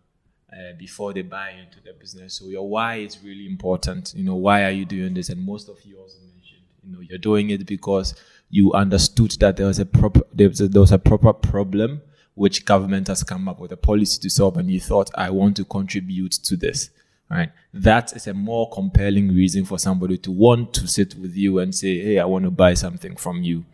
uh, 0.53 0.73
before 0.77 1.13
they 1.13 1.23
buy 1.23 1.51
into 1.51 1.79
the 1.81 1.93
business. 1.93 2.35
So 2.35 2.49
your 2.49 2.69
why 2.69 2.97
is 2.97 3.23
really 3.23 3.47
important. 3.47 4.15
You 4.17 4.25
know, 4.25 4.35
why 4.35 4.65
are 4.65 4.73
you 4.73 4.85
doing 4.85 5.15
this? 5.15 5.29
And 5.29 5.41
most 5.47 5.69
of 5.69 5.77
you 5.85 6.01
also 6.01 6.19
mentioned, 6.35 6.63
you 6.83 6.93
know, 6.93 7.01
you're 7.01 7.19
doing 7.31 7.51
it 7.51 7.67
because 7.67 8.17
you 8.51 8.73
understood 8.73 9.31
that 9.39 9.57
there 9.57 9.69
was 9.69 9.79
a 9.79 9.87
proper 9.87 10.23
there 10.35 10.49
was 10.49 10.61
a, 10.61 10.67
there 10.67 10.81
was 10.81 10.91
a 10.91 10.99
proper 10.99 11.33
problem 11.33 12.03
which 12.35 12.65
government 12.65 13.07
has 13.07 13.23
come 13.23 13.49
up 13.49 13.61
with 13.61 13.71
a 13.71 13.77
policy 13.77 14.21
to 14.23 14.29
solve, 14.29 14.57
and 14.57 14.71
you 14.71 14.81
thought, 14.81 15.09
I 15.15 15.31
want 15.31 15.57
to 15.57 15.65
contribute 15.65 16.33
to 16.33 16.57
this 16.57 16.91
right? 17.31 17.51
That 17.73 18.15
is 18.15 18.27
a 18.27 18.35
more 18.35 18.71
compelling 18.71 19.35
reason 19.35 19.65
for 19.65 19.79
somebody 19.79 20.19
to 20.19 20.31
want 20.31 20.73
to 20.75 20.87
sit 20.87 21.15
with 21.17 21.35
you 21.35 21.59
and 21.59 21.75
say, 21.75 22.01
Hey, 22.01 22.19
I 22.19 22.25
want 22.25 22.45
to 22.45 22.51
buy 22.51 22.75
something 22.75 23.17
from 23.17 23.43
you. 23.43 23.65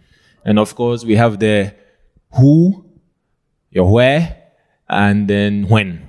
And 0.44 0.58
of 0.58 0.74
course, 0.74 1.04
we 1.04 1.16
have 1.16 1.38
the 1.38 1.74
who, 2.34 2.84
your 3.70 3.90
where, 3.90 4.36
and 4.88 5.28
then 5.28 5.68
when, 5.68 6.08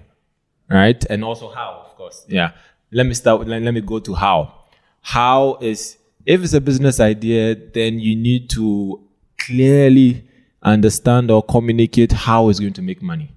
right? 0.70 1.04
And 1.10 1.24
also 1.24 1.52
how, 1.52 1.84
of 1.86 1.96
course. 1.96 2.26
Yeah. 2.28 2.52
Let 2.92 3.06
me 3.06 3.14
start 3.14 3.40
with, 3.40 3.48
let, 3.48 3.62
let 3.62 3.74
me 3.74 3.82
go 3.82 4.00
to 4.00 4.14
how. 4.14 4.66
How 5.02 5.58
is, 5.62 5.98
if 6.26 6.44
it's 6.44 6.54
a 6.54 6.62
business 6.62 7.00
idea, 7.00 7.56
then 7.56 8.00
you 8.00 8.16
need 8.16 8.50
to 8.52 9.02
clearly 9.38 10.28
understand 10.62 11.30
or 11.30 11.44
communicate 11.44 12.12
how 12.12 12.50
it's 12.50 12.60
going 12.60 12.74
to 12.74 12.82
make 12.82 13.02
money 13.02 13.34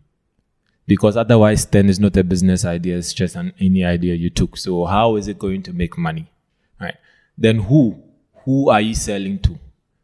because 0.87 1.17
otherwise 1.17 1.67
then 1.67 1.89
it's 1.89 1.99
not 1.99 2.17
a 2.17 2.25
business 2.25 2.65
idea 2.65 2.97
it's 2.97 3.13
just 3.13 3.37
an 3.37 3.53
any 3.61 3.85
idea 3.85 4.15
you 4.15 4.31
took. 4.31 4.57
So 4.57 4.85
how 4.85 5.17
is 5.17 5.29
it 5.29 5.39
going 5.39 5.63
to 5.65 5.73
make 5.73 5.99
money? 5.99 6.31
Right. 6.81 6.97
Then 7.37 7.59
who 7.59 8.03
who 8.45 8.71
are 8.71 8.81
you 8.81 8.95
selling 8.95 9.39
to? 9.41 9.59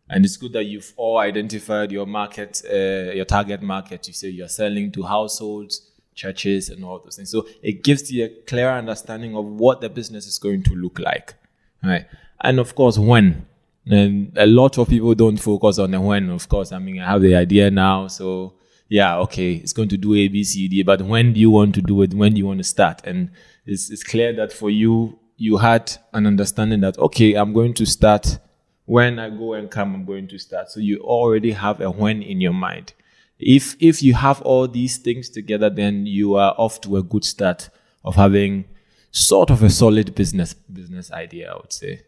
And 0.08 0.24
it's 0.24 0.36
good 0.36 0.52
that 0.52 0.64
you've 0.64 0.92
all 0.96 1.18
identified 1.18 1.90
your 1.92 2.06
market 2.06 2.62
uh, 2.70 3.12
your 3.12 3.24
target 3.24 3.62
market. 3.62 4.06
You 4.08 4.14
say 4.14 4.28
you're 4.28 4.48
selling 4.48 4.90
to 4.92 5.02
households 5.02 5.88
churches 6.14 6.68
and 6.68 6.84
all 6.84 6.98
those 6.98 7.16
things. 7.16 7.30
So 7.30 7.46
it 7.62 7.82
gives 7.82 8.10
you 8.12 8.24
a 8.24 8.28
clear 8.46 8.70
understanding 8.70 9.34
of 9.34 9.46
what 9.46 9.80
the 9.80 9.88
business 9.88 10.26
is 10.26 10.38
going 10.38 10.62
to 10.64 10.74
look 10.74 10.98
like. 10.98 11.34
Right. 11.82 12.06
And 12.40 12.58
of 12.58 12.74
course 12.74 12.98
when. 12.98 13.46
And 13.86 14.32
a 14.36 14.46
lot 14.46 14.78
of 14.78 14.88
people 14.88 15.14
don't 15.14 15.38
focus 15.38 15.78
on 15.78 15.92
the 15.92 16.00
when 16.00 16.28
of 16.30 16.48
course. 16.48 16.72
I 16.72 16.78
mean 16.78 17.00
i 17.00 17.10
have 17.10 17.22
the 17.22 17.34
idea 17.34 17.70
now 17.70 18.06
so 18.08 18.54
yeah, 18.92 19.16
okay, 19.20 19.54
it's 19.54 19.72
going 19.72 19.88
to 19.88 19.96
do 19.96 20.14
A, 20.14 20.28
B, 20.28 20.44
C, 20.44 20.68
D, 20.68 20.82
but 20.82 21.00
when 21.00 21.32
do 21.32 21.40
you 21.40 21.48
want 21.48 21.74
to 21.76 21.80
do 21.80 22.02
it? 22.02 22.12
When 22.12 22.34
do 22.34 22.38
you 22.38 22.46
want 22.46 22.58
to 22.58 22.64
start? 22.64 23.00
And 23.04 23.30
it's, 23.64 23.90
it's 23.90 24.04
clear 24.04 24.34
that 24.34 24.52
for 24.52 24.68
you, 24.68 25.18
you 25.38 25.56
had 25.56 25.96
an 26.12 26.26
understanding 26.26 26.80
that 26.80 26.98
okay, 26.98 27.32
I'm 27.32 27.54
going 27.54 27.72
to 27.74 27.86
start 27.86 28.38
when 28.84 29.18
I 29.18 29.30
go 29.30 29.54
and 29.54 29.70
come, 29.70 29.94
I'm 29.94 30.04
going 30.04 30.28
to 30.28 30.38
start. 30.38 30.70
So 30.70 30.78
you 30.78 30.98
already 30.98 31.52
have 31.52 31.80
a 31.80 31.90
when 31.90 32.20
in 32.20 32.42
your 32.42 32.52
mind. 32.52 32.92
If 33.38 33.76
if 33.80 34.02
you 34.02 34.12
have 34.12 34.42
all 34.42 34.68
these 34.68 34.98
things 34.98 35.30
together, 35.30 35.70
then 35.70 36.04
you 36.04 36.34
are 36.34 36.54
off 36.58 36.82
to 36.82 36.98
a 36.98 37.02
good 37.02 37.24
start 37.24 37.70
of 38.04 38.16
having 38.16 38.66
sort 39.10 39.48
of 39.48 39.62
a 39.62 39.70
solid 39.70 40.14
business 40.14 40.52
business 40.52 41.10
idea, 41.10 41.50
I 41.50 41.56
would 41.56 41.72
say. 41.72 42.02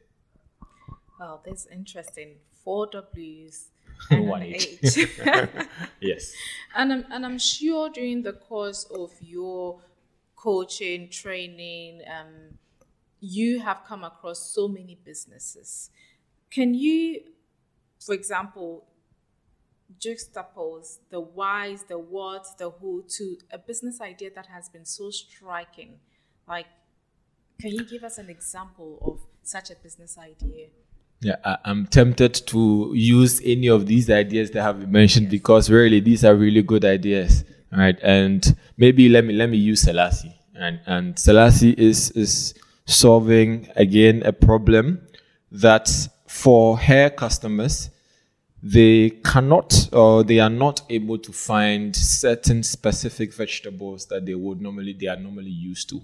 Well, 1.19 1.41
that's 1.47 1.67
interesting. 1.67 2.35
Four 2.63 2.89
W's 2.93 3.71
One 4.11 4.43
an 4.43 4.55
H. 4.55 4.79
H. 4.83 5.09
Yes. 6.01 6.33
and 6.75 6.93
I'm 6.93 7.05
and 7.11 7.25
I'm 7.25 7.39
sure 7.39 7.89
during 7.91 8.23
the 8.23 8.33
course 8.33 8.85
of 8.85 9.11
your 9.21 9.81
coaching 10.37 11.09
training, 11.09 12.03
um, 12.07 12.59
you 13.21 13.61
have 13.61 13.85
come 13.87 14.05
across 14.05 14.53
so 14.55 14.69
many 14.69 14.99
businesses. 15.03 15.91
Can 16.51 16.75
you, 16.75 17.21
for 17.99 18.15
example, 18.15 18.85
juxtapose 19.99 20.99
the 21.11 21.21
whys, 21.21 21.85
the 21.85 21.99
whats, 21.99 22.55
the 22.55 22.71
who 22.71 23.05
to 23.09 23.39
a 23.51 23.59
business 23.59 24.01
idea 24.01 24.31
that 24.35 24.47
has 24.47 24.69
been 24.69 24.85
so 24.85 25.11
striking? 25.11 25.99
Like, 26.47 26.67
can 27.61 27.71
you 27.71 27.85
give 27.85 28.05
us 28.05 28.19
an 28.19 28.29
example 28.29 28.99
of 29.03 29.21
such 29.43 29.71
a 29.71 29.77
business 29.77 30.19
idea? 30.19 30.69
Yeah, 31.25 31.37
I, 31.43 31.57
I'm 31.65 31.87
tempted 31.87 32.35
to 32.49 32.93
use 32.95 33.41
any 33.43 33.69
of 33.69 33.87
these 33.87 34.11
ideas 34.11 34.51
that 34.51 34.63
have 34.63 34.79
been 34.81 34.93
mentioned 34.93 35.31
because 35.31 35.71
really 35.71 36.01
these 36.01 36.23
are 36.23 36.35
really 36.35 36.63
good 36.63 36.85
ideas, 36.85 37.45
right? 37.73 37.99
And 38.03 38.55
maybe 38.77 39.09
let 39.09 39.25
me 39.25 39.33
let 39.33 39.49
me 39.49 39.57
use 39.57 39.81
Selassie, 39.81 40.35
and 40.55 40.81
and 40.85 41.19
Selassie 41.19 41.75
is 41.79 42.11
is 42.11 42.53
solving 42.85 43.69
again 43.75 44.23
a 44.27 44.33
problem 44.33 45.01
that 45.51 45.91
for 46.27 46.79
hair 46.79 47.09
customers 47.09 47.89
they 48.63 49.11
cannot 49.25 49.89
or 49.93 50.25
they 50.25 50.41
are 50.41 50.51
not 50.51 50.83
able 50.91 51.19
to 51.19 51.33
find 51.33 51.97
certain 51.97 52.63
specific 52.63 53.33
vegetables 53.35 54.07
that 54.07 54.27
they 54.27 54.35
would 54.35 54.61
normally 54.61 54.93
they 54.93 55.07
are 55.07 55.17
normally 55.17 55.51
used 55.51 55.89
to 55.89 56.03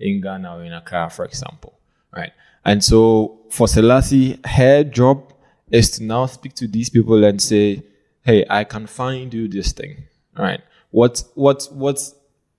in 0.00 0.20
Ghana 0.22 0.56
or 0.56 0.64
in 0.64 0.72
Accra, 0.72 1.10
for 1.10 1.24
example, 1.26 1.78
right? 2.14 2.32
And 2.64 2.82
so 2.82 3.40
for 3.50 3.68
Selassie, 3.68 4.38
her 4.44 4.84
job 4.84 5.32
is 5.70 5.90
to 5.92 6.04
now 6.04 6.26
speak 6.26 6.54
to 6.54 6.66
these 6.66 6.90
people 6.90 7.24
and 7.24 7.40
say, 7.40 7.82
"Hey, 8.22 8.44
I 8.48 8.64
can 8.64 8.86
find 8.86 9.32
you 9.32 9.48
this 9.48 9.72
thing, 9.72 10.04
right? 10.38 10.60
What 10.90 11.22
what 11.34 11.68
what's 11.72 12.14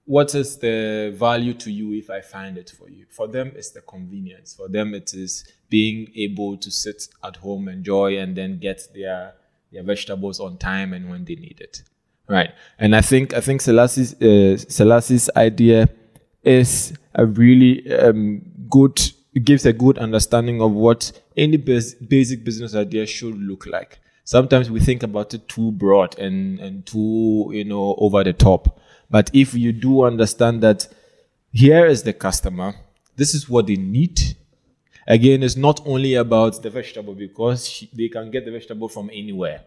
what 0.05 0.35
is 0.35 0.57
the 0.57 1.13
value 1.15 1.53
to 1.53 1.71
you 1.71 1.93
if 1.93 2.09
I 2.09 2.21
find 2.21 2.57
it 2.57 2.71
for 2.77 2.89
you? 2.89 3.05
For 3.09 3.27
them, 3.27 3.51
it's 3.55 3.71
the 3.71 3.81
convenience. 3.81 4.53
For 4.53 4.67
them, 4.67 4.93
it 4.93 5.13
is 5.13 5.43
being 5.69 6.11
able 6.15 6.57
to 6.57 6.69
sit 6.69 7.07
at 7.23 7.37
home, 7.37 7.67
enjoy, 7.67 8.17
and 8.19 8.35
then 8.35 8.59
get 8.59 8.87
their 8.93 9.33
their 9.71 9.83
vegetables 9.83 10.39
on 10.39 10.57
time 10.57 10.93
and 10.93 11.09
when 11.09 11.25
they 11.25 11.35
need 11.35 11.59
it, 11.59 11.81
right? 12.29 12.51
And 12.77 12.95
I 12.95 13.01
think 13.01 13.33
I 13.33 13.41
think 13.41 13.61
Selassie's 13.61 14.13
uh, 14.21 14.57
Selassie's 14.57 15.29
idea 15.35 15.89
is 16.43 16.93
a 17.15 17.25
really 17.25 17.91
um, 17.93 18.41
good 18.69 18.99
gives 19.43 19.65
a 19.65 19.73
good 19.73 19.97
understanding 19.97 20.61
of 20.61 20.71
what 20.71 21.11
any 21.35 21.57
bas- 21.57 21.93
basic 21.93 22.43
business 22.43 22.75
idea 22.75 23.05
should 23.05 23.37
look 23.37 23.65
like. 23.65 23.99
Sometimes 24.23 24.71
we 24.71 24.79
think 24.79 25.03
about 25.03 25.33
it 25.33 25.47
too 25.47 25.71
broad 25.73 26.17
and 26.17 26.59
and 26.59 26.85
too 26.85 27.51
you 27.53 27.65
know 27.65 27.95
over 27.97 28.23
the 28.23 28.33
top. 28.33 28.79
But 29.09 29.29
if 29.33 29.53
you 29.53 29.71
do 29.71 30.03
understand 30.03 30.63
that 30.63 30.87
here 31.51 31.85
is 31.85 32.03
the 32.03 32.13
customer, 32.13 32.73
this 33.15 33.35
is 33.35 33.47
what 33.47 33.67
they 33.67 33.75
need. 33.75 34.19
Again, 35.07 35.43
it's 35.43 35.55
not 35.55 35.85
only 35.85 36.15
about 36.15 36.63
the 36.63 36.69
vegetable 36.71 37.13
because 37.13 37.85
they 37.93 38.07
can 38.09 38.31
get 38.31 38.45
the 38.45 38.51
vegetable 38.51 38.89
from 38.89 39.11
anywhere, 39.13 39.61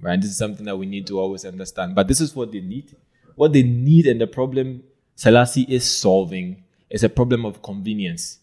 right? 0.00 0.20
This 0.20 0.30
is 0.30 0.36
something 0.36 0.66
that 0.66 0.76
we 0.76 0.84
need 0.84 1.06
to 1.06 1.18
always 1.18 1.46
understand. 1.46 1.94
But 1.94 2.08
this 2.08 2.20
is 2.20 2.36
what 2.36 2.52
they 2.52 2.60
need. 2.60 2.94
What 3.34 3.54
they 3.54 3.62
need 3.62 4.06
and 4.06 4.20
the 4.20 4.26
problem 4.26 4.82
Selassie 5.14 5.66
is 5.68 5.84
solving 5.88 6.64
is 6.90 7.04
a 7.04 7.08
problem 7.08 7.46
of 7.46 7.62
convenience. 7.62 8.38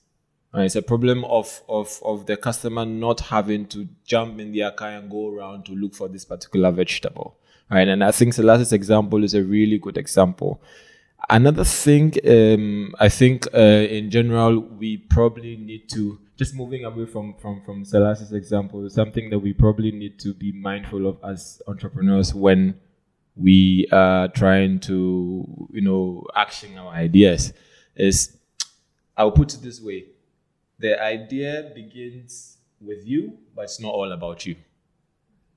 It's 0.53 0.75
a 0.75 0.81
problem 0.81 1.25
of, 1.25 1.61
of, 1.69 1.99
of 2.03 2.25
the 2.25 2.35
customer 2.35 2.85
not 2.85 3.19
having 3.19 3.67
to 3.67 3.87
jump 4.03 4.39
in 4.39 4.51
their 4.51 4.71
car 4.71 4.89
and 4.89 5.09
go 5.09 5.31
around 5.31 5.65
to 5.65 5.73
look 5.73 5.93
for 5.93 6.07
this 6.07 6.25
particular 6.25 6.71
vegetable. 6.71 7.37
Right? 7.69 7.87
And 7.87 8.03
I 8.03 8.11
think 8.11 8.33
Selassie's 8.33 8.73
example 8.73 9.23
is 9.23 9.35
a 9.35 9.43
really 9.43 9.77
good 9.77 9.97
example. 9.97 10.59
Another 11.29 11.63
thing, 11.63 12.13
um, 12.27 12.95
I 12.99 13.09
think 13.09 13.47
uh, 13.53 13.57
in 13.57 14.09
general, 14.09 14.59
we 14.59 14.97
probably 14.97 15.57
need 15.57 15.87
to 15.89 16.19
just 16.37 16.55
moving 16.55 16.85
away 16.85 17.05
from 17.05 17.35
from 17.35 17.61
from 17.65 17.83
Selassie's 17.83 18.31
example, 18.31 18.89
something 18.89 19.29
that 19.29 19.37
we 19.39 19.53
probably 19.53 19.91
need 19.91 20.17
to 20.19 20.33
be 20.33 20.53
mindful 20.53 21.05
of 21.05 21.17
as 21.23 21.61
entrepreneurs 21.67 22.33
when 22.33 22.79
we 23.35 23.87
are 23.91 24.29
trying 24.29 24.79
to, 24.79 25.67
you 25.71 25.81
know, 25.81 26.25
action 26.35 26.77
our 26.77 26.93
ideas. 26.93 27.53
Is 27.95 28.37
I'll 29.17 29.31
put 29.31 29.53
it 29.53 29.61
this 29.61 29.81
way: 29.81 30.05
the 30.79 31.01
idea 31.01 31.71
begins 31.75 32.57
with 32.81 33.05
you, 33.05 33.37
but 33.55 33.63
it's 33.63 33.79
not 33.79 33.93
all 33.93 34.11
about 34.11 34.45
you. 34.45 34.55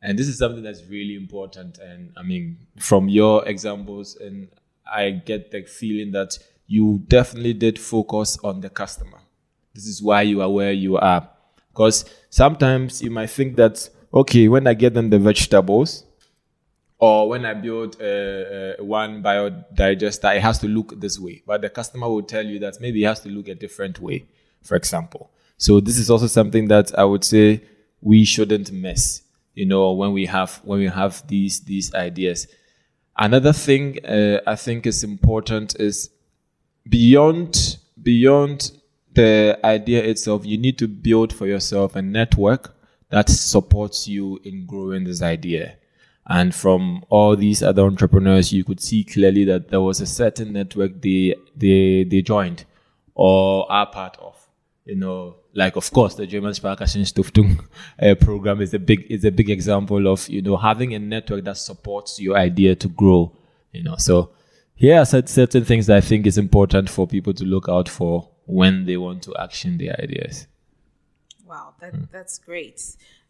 And 0.03 0.19
this 0.19 0.27
is 0.27 0.39
something 0.39 0.63
that's 0.65 0.85
really 0.87 1.15
important. 1.15 1.79
And 1.79 2.13
I 2.17 2.23
mean, 2.23 2.59
from 2.79 3.09
your 3.09 3.47
examples, 3.47 4.17
and 4.17 4.49
I 4.85 5.11
get 5.11 5.53
the 5.53 5.63
feeling 5.63 6.11
that 6.13 6.39
you 6.67 7.03
definitely 7.07 7.55
did 7.55 7.79
focus 7.79 8.39
on 8.43 8.61
the 8.61 8.69
customer. 8.69 9.21
This 9.75 9.87
is 9.87 10.03
why 10.03 10.23
you 10.23 10.43
are 10.43 10.51
where 10.51 10.73
you 10.73 10.97
are. 10.97 11.29
Because 11.71 12.05
sometimes 12.31 13.01
you 13.01 13.11
might 13.11 13.31
think 13.31 13.57
that, 13.57 13.89
okay, 14.13 14.49
when 14.49 14.67
I 14.67 14.75
get 14.75 14.93
them 14.93 15.11
the 15.11 15.19
vegetables, 15.19 16.05
or 16.99 17.29
when 17.29 17.45
I 17.47 17.55
build 17.55 18.01
uh, 18.01 18.75
one 18.83 19.23
biodigester, 19.23 20.37
it 20.37 20.43
has 20.43 20.59
to 20.61 20.69
look 20.69 21.01
this 21.01 21.19
way. 21.19 21.43
But 21.47 21.63
the 21.63 21.71
customer 21.71 22.09
will 22.09 22.23
tell 22.23 22.45
you 22.45 22.59
that 22.61 22.81
maybe 22.81 23.03
it 23.05 23.07
has 23.07 23.21
to 23.21 23.29
look 23.29 23.49
a 23.49 23.55
different 23.55 23.99
way, 24.01 24.27
for 24.63 24.77
example. 24.77 25.31
So 25.57 25.81
this 25.81 25.99
is 25.99 26.11
also 26.11 26.27
something 26.27 26.69
that 26.69 26.97
I 26.99 27.05
would 27.05 27.25
say 27.25 27.63
we 28.01 28.25
shouldn't 28.25 28.73
miss. 28.73 29.23
You 29.55 29.67
know, 29.67 29.93
when 29.93 30.13
we 30.13 30.27
have 30.27 30.61
when 30.65 30.81
we 30.81 30.89
have 30.89 31.27
these 31.29 31.61
these 31.61 31.95
ideas. 31.95 32.47
Another 33.17 33.53
thing 33.53 34.05
uh, 34.05 34.41
I 34.47 34.57
think 34.57 34.87
is 34.87 35.05
important 35.05 35.79
is 35.79 36.11
beyond 36.89 37.77
beyond 38.03 38.73
the 39.15 39.59
idea 39.65 40.03
itself. 40.03 40.47
You 40.47 40.59
need 40.59 40.79
to 40.79 40.89
build 40.89 41.33
for 41.33 41.47
yourself 41.47 41.95
a 41.95 42.03
network 42.03 42.75
that 43.11 43.29
supports 43.29 44.09
you 44.09 44.41
in 44.43 44.65
growing 44.67 45.05
this 45.05 45.21
idea. 45.21 45.77
And 46.27 46.55
from 46.55 47.05
all 47.11 47.37
these 47.37 47.63
other 47.63 47.83
entrepreneurs, 47.83 48.53
you 48.53 48.65
could 48.65 48.81
see 48.81 49.05
clearly 49.05 49.45
that 49.45 49.69
there 49.69 49.81
was 49.81 50.01
a 50.01 50.07
certain 50.07 50.53
network 50.53 51.03
they 51.03 51.35
they 51.55 52.05
they 52.05 52.23
joined 52.23 52.65
or 53.15 53.71
are 53.71 53.87
part 53.87 54.17
of. 54.19 54.49
You 54.85 54.97
know, 54.97 55.37
like 55.55 55.77
of 55.77 55.91
course 55.93 56.17
the 56.17 56.27
German 56.27 56.53
Sparkassenstiftung 56.53 57.65
uh, 58.03 58.15
program 58.17 58.61
is 58.61 58.75
a 58.75 58.79
big 58.79 59.07
is 59.09 59.25
a 59.25 59.31
big 59.31 59.49
example 59.49 60.09
of 60.09 60.29
you 60.29 60.43
know 60.43 60.57
having 60.57 60.95
a 60.95 60.99
network 60.99 61.45
that 61.45 61.57
supports 61.57 62.21
your 62.21 62.37
idea 62.37 62.75
to 62.75 62.89
grow. 62.89 63.37
You 63.71 63.85
know, 63.85 63.97
so 63.97 64.33
here 64.75 64.99
are 64.99 65.05
cer- 65.05 65.27
certain 65.27 65.65
things 65.65 65.87
that 65.87 65.97
I 65.97 66.01
think 66.01 66.27
is 66.27 66.37
important 66.37 66.91
for 66.91 67.07
people 67.07 67.33
to 67.35 67.45
look 67.45 67.69
out 67.69 67.89
for 67.89 68.29
when 68.47 68.85
they 68.87 68.97
want 68.97 69.23
to 69.23 69.37
action 69.37 69.79
their 69.79 69.95
ideas. 70.01 70.47
Wow, 71.47 71.75
that, 71.81 72.11
that's 72.11 72.39
great. 72.39 72.83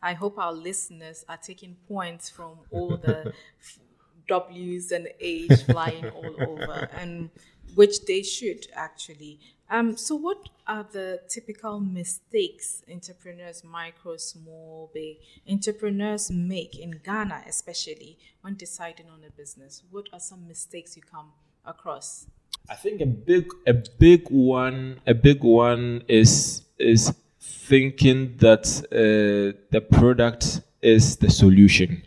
I 0.03 0.15
hope 0.15 0.39
our 0.39 0.53
listeners 0.53 1.25
are 1.29 1.37
taking 1.37 1.77
points 1.89 2.31
from 2.31 2.59
all 2.71 2.97
the 2.97 3.33
W's 4.29 4.93
and 4.93 5.09
A's 5.21 5.63
flying 5.63 6.09
all 6.09 6.35
over, 6.49 6.89
and 6.97 7.31
which 7.75 8.05
they 8.07 8.23
should 8.23 8.67
actually. 8.75 9.41
Um, 9.73 9.97
so, 9.97 10.17
what 10.17 10.51
are 10.67 10.87
the 10.93 11.21
typical 11.31 11.81
mistakes 11.81 12.83
entrepreneurs, 12.93 13.65
micro, 13.65 14.19
small, 14.19 14.91
big 14.93 15.17
entrepreneurs 15.51 16.31
make 16.31 16.79
in 16.79 17.01
Ghana, 17.03 17.45
especially 17.49 18.19
when 18.43 18.57
deciding 18.57 19.07
on 19.09 19.25
a 19.27 19.31
business? 19.31 19.83
What 19.91 20.11
are 20.13 20.21
some 20.21 20.47
mistakes 20.47 20.95
you 20.95 21.03
come 21.03 21.33
across? 21.65 22.27
I 22.69 22.75
think 22.75 23.01
a 23.01 23.07
big 23.07 23.51
a 23.67 23.73
big 23.73 24.29
one 24.29 25.01
a 25.07 25.15
big 25.15 25.43
one 25.43 26.03
is 26.07 26.65
is 26.79 27.15
thinking 27.41 28.37
that 28.37 28.67
uh, 28.93 29.59
the 29.71 29.81
product 29.81 30.61
is 30.83 31.17
the 31.17 31.31
solution. 31.31 32.03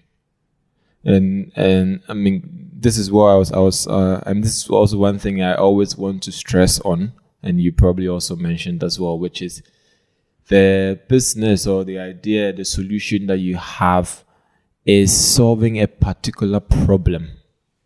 And 1.04 1.52
and 1.56 2.04
I 2.08 2.14
mean 2.14 2.70
this 2.74 3.00
is 3.00 3.12
what 3.12 3.30
I 3.30 3.36
was 3.38 3.52
I 3.52 3.58
was 3.58 3.88
uh, 3.88 4.22
and 4.28 4.44
this 4.44 4.56
is 4.56 4.70
also 4.70 5.00
one 5.00 5.18
thing 5.18 5.42
I 5.42 5.56
always 5.56 5.98
want 5.98 6.22
to 6.24 6.32
stress 6.32 6.80
on 6.82 7.14
and 7.46 7.62
you 7.62 7.72
probably 7.72 8.08
also 8.08 8.36
mentioned 8.36 8.84
as 8.84 9.00
well 9.00 9.18
which 9.18 9.42
is 9.42 9.64
the 10.50 11.00
business 11.08 11.66
or 11.66 11.86
the 11.86 11.98
idea 11.98 12.52
the 12.52 12.66
solution 12.66 13.28
that 13.28 13.38
you 13.38 13.56
have 13.56 14.26
is 14.86 15.16
solving 15.16 15.82
a 15.82 15.88
particular 15.88 16.60
problem 16.60 17.30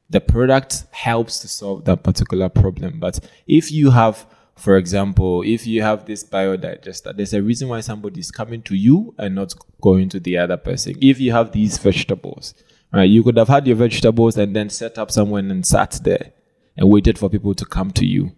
the 0.10 0.20
product 0.20 0.86
helps 0.92 1.40
to 1.40 1.48
solve 1.48 1.86
that 1.86 2.02
particular 2.02 2.50
problem. 2.50 3.00
But 3.00 3.20
if 3.46 3.72
you 3.72 3.92
have 3.92 4.26
For 4.60 4.76
example, 4.76 5.42
if 5.46 5.66
you 5.66 5.82
have 5.84 6.06
this 6.06 6.22
biodigester, 6.22 7.16
there's 7.16 7.34
a 7.34 7.42
reason 7.42 7.70
why 7.70 7.80
somebody 7.80 8.20
is 8.20 8.30
coming 8.30 8.62
to 8.64 8.76
you 8.76 9.16
and 9.18 9.34
not 9.36 9.54
going 9.82 10.10
to 10.10 10.20
the 10.20 10.38
other 10.38 10.58
person. 10.58 10.96
If 11.02 11.22
you 11.22 11.32
have 11.32 11.54
these 11.54 11.78
vegetables, 11.78 12.54
right, 12.92 13.10
you 13.10 13.24
could 13.24 13.38
have 13.38 13.48
had 13.48 13.66
your 13.66 13.78
vegetables 13.78 14.38
and 14.38 14.54
then 14.54 14.70
set 14.70 14.98
up 14.98 15.12
somewhere 15.12 15.42
and 15.42 15.66
sat 15.66 16.02
there 16.04 16.34
and 16.76 16.90
waited 16.90 17.18
for 17.18 17.30
people 17.30 17.56
to 17.56 17.64
come 17.64 17.92
to 17.92 18.06
you, 18.06 18.34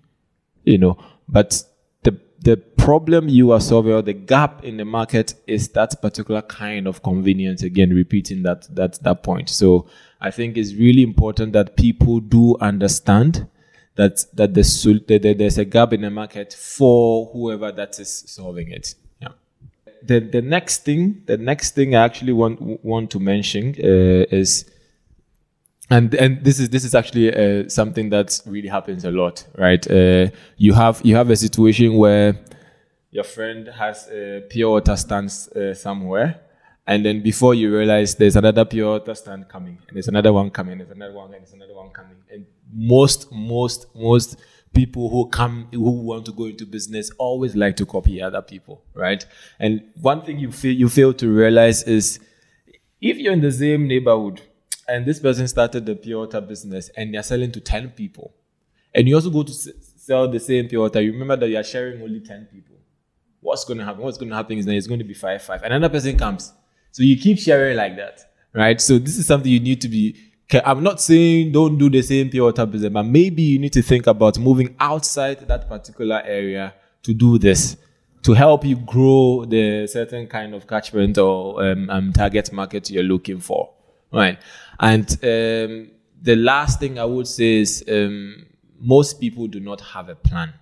you 0.63 0.77
know. 0.77 0.97
But 1.27 1.63
the 2.03 2.19
the 2.39 2.57
problem 2.57 3.29
you 3.29 3.51
are 3.51 3.61
solving 3.61 3.93
or 3.93 4.01
the 4.01 4.13
gap 4.13 4.63
in 4.63 4.77
the 4.77 4.85
market 4.85 5.35
is 5.47 5.69
that 5.69 6.01
particular 6.01 6.41
kind 6.41 6.87
of 6.87 7.03
convenience. 7.03 7.63
Again, 7.63 7.91
repeating 7.91 8.43
that 8.43 8.67
that 8.75 9.01
that 9.03 9.23
point. 9.23 9.49
So 9.49 9.87
I 10.19 10.31
think 10.31 10.57
it's 10.57 10.73
really 10.73 11.03
important 11.03 11.53
that 11.53 11.75
people 11.75 12.19
do 12.19 12.57
understand 12.59 13.47
that 13.95 14.25
that 14.33 14.53
the, 14.53 14.61
there's, 15.07 15.37
there's 15.37 15.57
a 15.57 15.65
gap 15.65 15.93
in 15.93 16.01
the 16.01 16.09
market 16.09 16.53
for 16.53 17.29
whoever 17.33 17.71
that 17.71 17.99
is 17.99 18.23
solving 18.27 18.71
it. 18.71 18.95
Yeah. 19.21 19.29
The 20.03 20.19
the 20.19 20.41
next 20.41 20.83
thing, 20.85 21.23
the 21.25 21.37
next 21.37 21.75
thing 21.75 21.95
I 21.95 22.03
actually 22.03 22.33
want 22.33 22.83
want 22.83 23.11
to 23.11 23.19
mention 23.19 23.75
uh, 23.77 24.25
is, 24.31 24.69
and 25.91 26.13
and 26.15 26.43
this 26.43 26.59
is 26.59 26.69
this 26.69 26.83
is 26.83 26.95
actually 26.95 27.33
uh, 27.33 27.69
something 27.69 28.09
that 28.09 28.41
really 28.45 28.69
happens 28.69 29.05
a 29.05 29.11
lot, 29.11 29.45
right? 29.57 29.85
Uh, 29.89 30.27
you 30.57 30.73
have 30.73 31.01
you 31.03 31.15
have 31.15 31.29
a 31.29 31.35
situation 31.35 31.97
where 31.97 32.39
your 33.11 33.23
friend 33.25 33.67
has 33.67 34.07
a 34.09 34.41
pure 34.49 34.71
water 34.71 34.95
stand 34.95 35.29
uh, 35.55 35.73
somewhere 35.73 36.41
and 36.87 37.05
then 37.05 37.21
before 37.21 37.53
you 37.53 37.75
realize 37.75 38.15
there's 38.15 38.35
another 38.35 38.65
pure 38.65 38.99
water 38.99 39.15
stand 39.15 39.47
coming, 39.47 39.77
and 39.87 39.95
there's 39.95 40.07
another 40.07 40.33
one 40.33 40.49
coming, 40.49 40.73
and 40.73 40.81
there's 40.81 40.91
another 40.91 41.13
one, 41.13 41.33
and 41.33 41.41
there's 41.41 41.53
another 41.53 41.75
one 41.75 41.89
coming. 41.91 42.17
And 42.29 42.45
most, 42.73 43.31
most, 43.31 43.85
most 43.95 44.37
people 44.73 45.09
who 45.09 45.29
come 45.29 45.67
who 45.71 45.91
want 45.91 46.25
to 46.25 46.31
go 46.31 46.45
into 46.45 46.65
business 46.65 47.11
always 47.17 47.55
like 47.55 47.75
to 47.77 47.85
copy 47.85 48.21
other 48.21 48.41
people, 48.41 48.83
right? 48.93 49.25
And 49.59 49.83
one 50.01 50.23
thing 50.23 50.39
you 50.39 50.51
feel 50.51 50.73
you 50.73 50.89
fail 50.89 51.13
to 51.13 51.29
realize 51.29 51.83
is 51.83 52.19
if 52.99 53.17
you're 53.17 53.33
in 53.33 53.41
the 53.41 53.51
same 53.51 53.87
neighborhood 53.87 54.41
and 54.91 55.05
this 55.05 55.19
person 55.19 55.47
started 55.47 55.85
the 55.85 55.95
pure 55.95 56.19
water 56.19 56.41
business 56.41 56.89
and 56.95 57.13
they're 57.13 57.23
selling 57.23 57.51
to 57.51 57.59
10 57.59 57.91
people, 57.91 58.33
and 58.93 59.07
you 59.07 59.15
also 59.15 59.29
go 59.29 59.43
to 59.43 59.53
sell 59.53 60.29
the 60.29 60.39
same 60.39 60.67
pure 60.67 60.81
water, 60.81 61.01
you 61.01 61.11
remember 61.11 61.37
that 61.37 61.49
you're 61.49 61.63
sharing 61.63 62.01
only 62.01 62.19
10 62.19 62.47
people. 62.51 62.75
What's 63.39 63.65
going 63.65 63.79
to 63.79 63.85
happen? 63.85 64.01
What's 64.01 64.17
going 64.17 64.29
to 64.29 64.35
happen 64.35 64.57
is 64.57 64.65
that 64.65 64.75
it's 64.75 64.87
going 64.87 64.99
to 64.99 65.05
be 65.05 65.13
5 65.13 65.41
5. 65.41 65.63
Another 65.63 65.89
person 65.89 66.17
comes 66.17 66.53
so 66.91 67.03
you 67.03 67.17
keep 67.17 67.39
sharing 67.39 67.77
like 67.77 67.95
that, 67.95 68.21
right? 68.53 68.79
So 68.79 68.99
this 68.99 69.17
is 69.17 69.25
something 69.25 69.51
you 69.51 69.59
need 69.59 69.81
to 69.81 69.87
be. 69.87 70.15
I'm 70.65 70.83
not 70.83 70.99
saying 70.99 71.53
don't 71.53 71.77
do 71.77 71.89
the 71.89 72.01
same 72.01 72.29
pure 72.29 72.45
water 72.45 72.65
business, 72.65 72.91
but 72.91 73.03
maybe 73.03 73.41
you 73.41 73.59
need 73.59 73.71
to 73.73 73.81
think 73.81 74.05
about 74.07 74.37
moving 74.37 74.75
outside 74.79 75.47
that 75.47 75.69
particular 75.69 76.21
area 76.25 76.73
to 77.03 77.13
do 77.13 77.37
this 77.37 77.77
to 78.23 78.33
help 78.33 78.65
you 78.65 78.75
grow 78.75 79.45
the 79.45 79.87
certain 79.87 80.27
kind 80.27 80.53
of 80.53 80.67
catchment 80.67 81.17
or 81.17 81.63
um, 81.63 81.89
um, 81.89 82.13
target 82.13 82.51
market 82.51 82.91
you're 82.91 83.01
looking 83.01 83.39
for, 83.39 83.71
right? 84.11 84.37
And 84.81 85.07
um, 85.23 85.91
the 86.21 86.35
last 86.35 86.79
thing 86.79 86.97
I 86.97 87.05
would 87.05 87.27
say 87.27 87.57
is 87.57 87.83
um, 87.87 88.47
most 88.79 89.19
people 89.21 89.47
do 89.47 89.59
not 89.59 89.79
have 89.79 90.09
a 90.09 90.15
plan. 90.15 90.53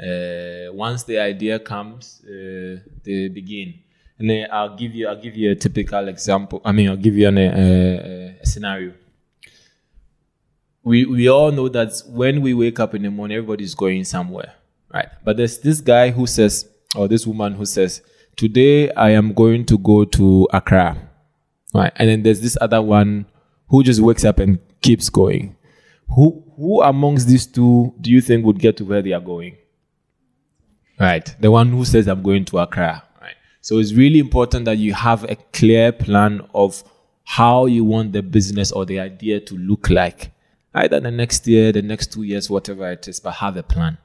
Uh, 0.00 0.72
once 0.72 1.04
the 1.04 1.18
idea 1.18 1.58
comes, 1.58 2.22
uh, 2.24 2.80
they 3.04 3.28
begin. 3.28 3.74
And 4.18 4.30
then 4.30 4.48
I'll 4.50 4.74
give 4.76 4.94
you 4.94 5.08
I'll 5.08 5.20
give 5.20 5.36
you 5.36 5.50
a 5.50 5.54
typical 5.54 6.08
example. 6.08 6.62
I 6.64 6.72
mean, 6.72 6.88
I'll 6.88 6.96
give 6.96 7.16
you 7.16 7.28
an, 7.28 7.36
a, 7.38 8.36
a 8.40 8.46
scenario. 8.46 8.94
We 10.82 11.04
we 11.04 11.28
all 11.28 11.52
know 11.52 11.68
that 11.68 12.02
when 12.08 12.40
we 12.40 12.54
wake 12.54 12.80
up 12.80 12.94
in 12.94 13.02
the 13.02 13.10
morning, 13.10 13.36
everybody's 13.36 13.74
going 13.74 14.04
somewhere, 14.04 14.54
right? 14.92 15.08
But 15.24 15.36
there's 15.36 15.58
this 15.58 15.80
guy 15.80 16.10
who 16.10 16.26
says, 16.26 16.68
or 16.94 17.08
this 17.08 17.26
woman 17.26 17.54
who 17.54 17.66
says, 17.66 18.02
"Today 18.36 18.90
I 18.92 19.10
am 19.10 19.32
going 19.32 19.64
to 19.66 19.78
go 19.78 20.04
to 20.04 20.48
Accra," 20.52 20.96
right? 21.74 21.92
And 21.96 22.08
then 22.08 22.22
there's 22.22 22.40
this 22.40 22.56
other 22.60 22.80
one 22.82 23.26
who 23.68 23.82
just 23.82 24.00
wakes 24.00 24.24
up 24.24 24.38
and 24.38 24.58
keeps 24.80 25.08
going. 25.08 25.56
Who 26.14 26.44
who 26.56 26.82
amongst 26.82 27.28
these 27.28 27.46
two 27.46 27.94
do 28.00 28.10
you 28.10 28.20
think 28.20 28.44
would 28.44 28.58
get 28.58 28.76
to 28.78 28.84
where 28.84 29.02
they 29.02 29.12
are 29.12 29.20
going? 29.20 29.56
Right, 30.98 31.34
the 31.40 31.50
one 31.50 31.70
who 31.70 31.84
says, 31.84 32.06
"I'm 32.06 32.22
going 32.22 32.44
to 32.46 32.58
Accra." 32.58 33.02
Right. 33.20 33.34
So 33.60 33.78
it's 33.78 33.92
really 33.92 34.20
important 34.20 34.64
that 34.66 34.78
you 34.78 34.94
have 34.94 35.24
a 35.24 35.36
clear 35.52 35.90
plan 35.90 36.42
of 36.54 36.84
how 37.24 37.66
you 37.66 37.84
want 37.84 38.12
the 38.12 38.22
business 38.22 38.70
or 38.70 38.84
the 38.84 39.00
idea 39.00 39.40
to 39.40 39.56
look 39.56 39.90
like. 39.90 40.30
Either 40.74 41.00
the 41.00 41.10
next 41.10 41.46
year, 41.46 41.72
the 41.72 41.82
next 41.82 42.12
two 42.12 42.22
years, 42.22 42.50
whatever 42.50 42.90
it 42.90 43.08
is, 43.08 43.20
but 43.20 43.32
have 43.32 43.56
a 43.56 43.62
plan. 43.62 43.96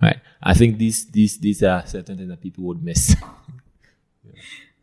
Right. 0.00 0.18
I 0.42 0.52
think 0.54 0.78
these 0.78 1.06
these 1.06 1.38
these 1.38 1.62
are 1.62 1.86
certain 1.86 2.18
things 2.18 2.28
that 2.28 2.40
people 2.42 2.64
would 2.64 2.82
miss. 2.82 3.16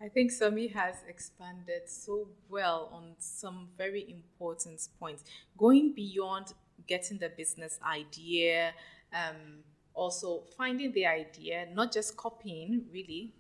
I 0.04 0.10
think 0.10 0.32
Sami 0.32 0.68
has 0.68 0.96
expanded 1.08 1.84
so 1.88 2.28
well 2.50 2.90
on 2.92 3.16
some 3.20 3.70
very 3.78 4.06
important 4.12 4.86
points, 5.00 5.24
going 5.58 5.94
beyond 5.94 6.54
getting 6.88 7.20
the 7.20 7.30
business 7.30 7.80
idea, 7.88 8.74
um, 9.14 9.64
also 9.94 10.44
finding 10.58 10.92
the 10.92 11.06
idea, 11.06 11.68
not 11.74 11.94
just 11.94 12.18
copying, 12.18 12.84
really, 12.92 13.32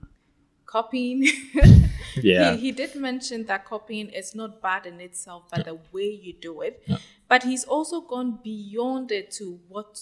copying. 0.66 1.28
yeah. 2.16 2.54
He, 2.54 2.62
he, 2.62 2.72
did 2.72 2.96
mention 2.96 3.46
that 3.48 3.66
copying 3.66 4.08
is 4.10 4.34
not 4.34 4.62
bad 4.62 4.86
in 4.86 5.02
itself, 5.02 5.44
but 5.52 5.66
the 5.66 5.78
way 5.92 6.18
you 6.24 6.32
do 6.32 6.62
it. 6.62 6.82
Yeah. 6.86 6.98
But 7.28 7.44
he's 7.44 7.66
also 7.66 8.00
gone 8.00 8.40
beyond 8.42 9.12
it 9.12 9.32
to 9.32 9.60
what 9.68 10.00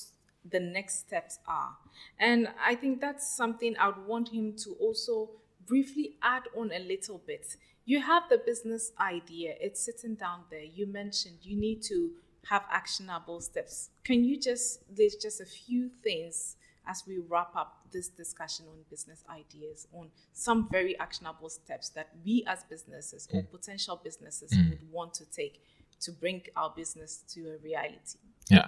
the 0.48 0.60
next 0.60 1.00
steps 1.00 1.40
are. 1.48 1.76
And 2.20 2.50
I 2.64 2.76
think 2.76 3.02
that's 3.02 3.36
something 3.36 3.76
I 3.80 3.88
would 3.88 4.06
want 4.06 4.30
him 4.30 4.54
to 4.58 4.74
also 4.80 5.41
briefly 5.72 6.16
add 6.22 6.44
on 6.58 6.70
a 6.74 6.80
little 6.80 7.22
bit. 7.26 7.46
You 7.86 8.02
have 8.02 8.24
the 8.30 8.40
business 8.46 8.92
idea, 9.00 9.54
it's 9.62 9.80
sitting 9.86 10.16
down 10.16 10.42
there. 10.52 10.66
You 10.80 10.86
mentioned 10.86 11.38
you 11.44 11.58
need 11.58 11.82
to 11.84 12.10
have 12.50 12.64
actionable 12.70 13.40
steps. 13.40 13.90
Can 14.04 14.26
you 14.26 14.38
just, 14.38 14.82
there's 14.94 15.16
just 15.16 15.40
a 15.40 15.46
few 15.46 15.90
things 16.04 16.58
as 16.86 17.04
we 17.08 17.20
wrap 17.20 17.56
up 17.56 17.78
this 17.94 18.10
discussion 18.10 18.66
on 18.70 18.80
business 18.90 19.24
ideas, 19.30 19.88
on 19.94 20.10
some 20.34 20.68
very 20.70 21.00
actionable 21.00 21.50
steps 21.50 21.88
that 21.90 22.10
we 22.26 22.44
as 22.48 22.66
businesses 22.70 23.30
mm. 23.32 23.40
or 23.40 23.44
potential 23.44 24.02
businesses 24.04 24.52
mm. 24.52 24.72
would 24.72 24.92
want 24.92 25.14
to 25.14 25.26
take 25.32 25.62
to 26.02 26.12
bring 26.12 26.42
our 26.58 26.74
business 26.76 27.24
to 27.30 27.42
a 27.56 27.58
reality. 27.64 28.20
Yeah. 28.50 28.68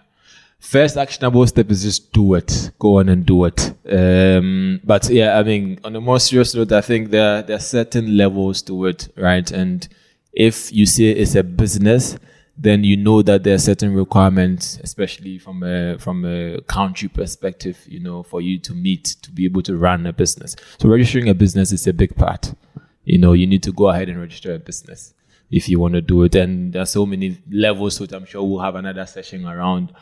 First 0.59 0.95
actionable 0.95 1.45
step 1.45 1.69
is 1.71 1.83
just 1.83 2.13
do 2.13 2.35
it. 2.35 2.71
Go 2.79 2.99
on 2.99 3.09
and 3.09 3.25
do 3.25 3.43
it. 3.43 3.73
Um, 3.91 4.79
but 4.83 5.09
yeah, 5.09 5.37
I 5.37 5.43
mean, 5.43 5.77
on 5.83 5.93
a 5.95 6.01
more 6.01 6.21
serious 6.21 6.55
note, 6.55 6.71
I 6.71 6.79
think 6.79 7.09
there 7.09 7.41
there 7.41 7.57
are 7.57 7.59
certain 7.59 8.15
levels 8.15 8.61
to 8.63 8.85
it, 8.85 9.09
right? 9.17 9.51
And 9.51 9.85
if 10.31 10.71
you 10.71 10.85
say 10.85 11.11
it's 11.11 11.35
a 11.35 11.43
business, 11.43 12.17
then 12.57 12.85
you 12.85 12.95
know 12.95 13.21
that 13.23 13.43
there 13.43 13.55
are 13.55 13.59
certain 13.59 13.93
requirements, 13.93 14.79
especially 14.81 15.37
from 15.37 15.63
a 15.63 15.97
from 15.99 16.23
a 16.23 16.61
country 16.61 17.09
perspective, 17.09 17.77
you 17.85 17.99
know, 17.99 18.23
for 18.23 18.39
you 18.39 18.57
to 18.59 18.73
meet 18.73 19.17
to 19.21 19.31
be 19.31 19.43
able 19.43 19.63
to 19.63 19.75
run 19.75 20.05
a 20.05 20.13
business. 20.13 20.55
So 20.79 20.87
registering 20.87 21.27
a 21.27 21.33
business 21.33 21.73
is 21.73 21.87
a 21.87 21.93
big 21.93 22.15
part. 22.15 22.53
You 23.03 23.17
know, 23.17 23.33
you 23.33 23.47
need 23.47 23.63
to 23.63 23.73
go 23.73 23.89
ahead 23.89 24.07
and 24.07 24.17
register 24.17 24.53
a 24.53 24.59
business 24.59 25.13
if 25.53 25.69
you 25.69 25.79
want 25.79 25.93
to 25.93 26.01
do 26.01 26.23
it. 26.23 26.35
And 26.35 26.73
there 26.73 26.81
are 26.81 26.87
so 26.87 27.05
many 27.05 27.37
levels 27.49 27.97
to 27.97 28.05
it. 28.05 28.13
I'm 28.13 28.25
sure 28.25 28.43
we'll 28.43 28.61
have 28.61 28.75
another 28.75 29.05
session 29.05 29.45
around 29.45 29.93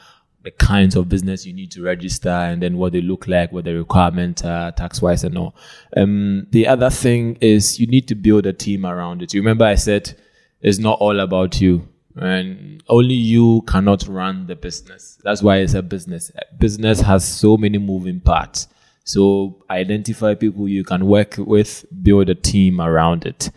the 0.43 0.51
kinds 0.51 0.95
of 0.95 1.07
business 1.07 1.45
you 1.45 1.53
need 1.53 1.69
to 1.71 1.83
register 1.83 2.29
and 2.29 2.63
then 2.63 2.77
what 2.77 2.93
they 2.93 3.01
look 3.01 3.27
like, 3.27 3.51
what 3.51 3.65
the 3.65 3.75
requirements 3.75 4.43
are 4.43 4.71
tax 4.71 5.01
wise 5.01 5.23
and 5.23 5.37
all. 5.37 5.55
Um, 5.95 6.47
the 6.49 6.67
other 6.67 6.89
thing 6.89 7.37
is 7.41 7.79
you 7.79 7.85
need 7.85 8.07
to 8.07 8.15
build 8.15 8.45
a 8.47 8.53
team 8.53 8.85
around 8.85 9.21
it. 9.21 9.33
You 9.33 9.41
remember 9.41 9.65
I 9.65 9.75
said 9.75 10.17
it's 10.61 10.79
not 10.79 10.99
all 10.99 11.19
about 11.19 11.61
you 11.61 11.87
and 12.15 12.81
only 12.87 13.13
you 13.13 13.61
cannot 13.67 14.07
run 14.07 14.47
the 14.47 14.55
business. 14.55 15.19
That's 15.23 15.43
why 15.43 15.57
it's 15.57 15.75
a 15.75 15.83
business. 15.83 16.31
business 16.57 17.01
has 17.01 17.23
so 17.23 17.57
many 17.57 17.77
moving 17.77 18.19
parts. 18.19 18.67
So 19.03 19.63
identify 19.69 20.33
people 20.33 20.67
you 20.67 20.83
can 20.83 21.05
work 21.05 21.35
with, 21.37 21.85
build 22.01 22.29
a 22.29 22.35
team 22.35 22.81
around 22.81 23.25
it. 23.25 23.51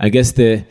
I 0.00 0.08
guess 0.08 0.32
the 0.32 0.64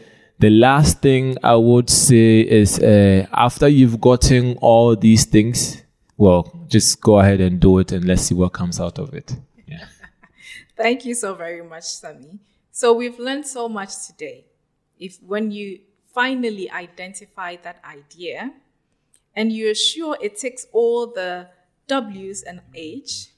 the 0.43 0.49
last 0.49 1.01
thing 1.01 1.37
I 1.41 1.55
would 1.55 1.89
say 1.89 2.41
is 2.41 2.77
uh, 2.77 3.25
after 3.31 3.69
you've 3.69 4.01
gotten 4.01 4.57
all 4.57 4.93
these 4.93 5.23
things, 5.23 5.81
well, 6.17 6.51
just 6.67 6.99
go 6.99 7.19
ahead 7.19 7.39
and 7.39 7.61
do 7.61 7.79
it, 7.79 7.93
and 7.93 8.03
let's 8.03 8.23
see 8.23 8.35
what 8.35 8.51
comes 8.51 8.77
out 8.77 8.99
of 8.99 9.13
it. 9.13 9.37
Yeah. 9.65 9.85
Thank 10.75 11.05
you 11.05 11.15
so 11.15 11.33
very 11.33 11.63
much, 11.63 11.85
Sami. 11.85 12.39
So 12.71 12.91
we've 12.91 13.17
learned 13.19 13.47
so 13.47 13.69
much 13.69 14.05
today. 14.05 14.43
If 14.99 15.17
when 15.25 15.49
you 15.51 15.79
finally 16.13 16.69
identify 16.69 17.55
that 17.63 17.81
idea 17.85 18.51
and 19.37 19.53
you're 19.53 19.75
sure 19.75 20.17
it 20.21 20.37
takes 20.37 20.67
all 20.73 21.07
the 21.07 21.47
W's 21.87 22.43
and 22.43 22.59
H, 22.75 23.29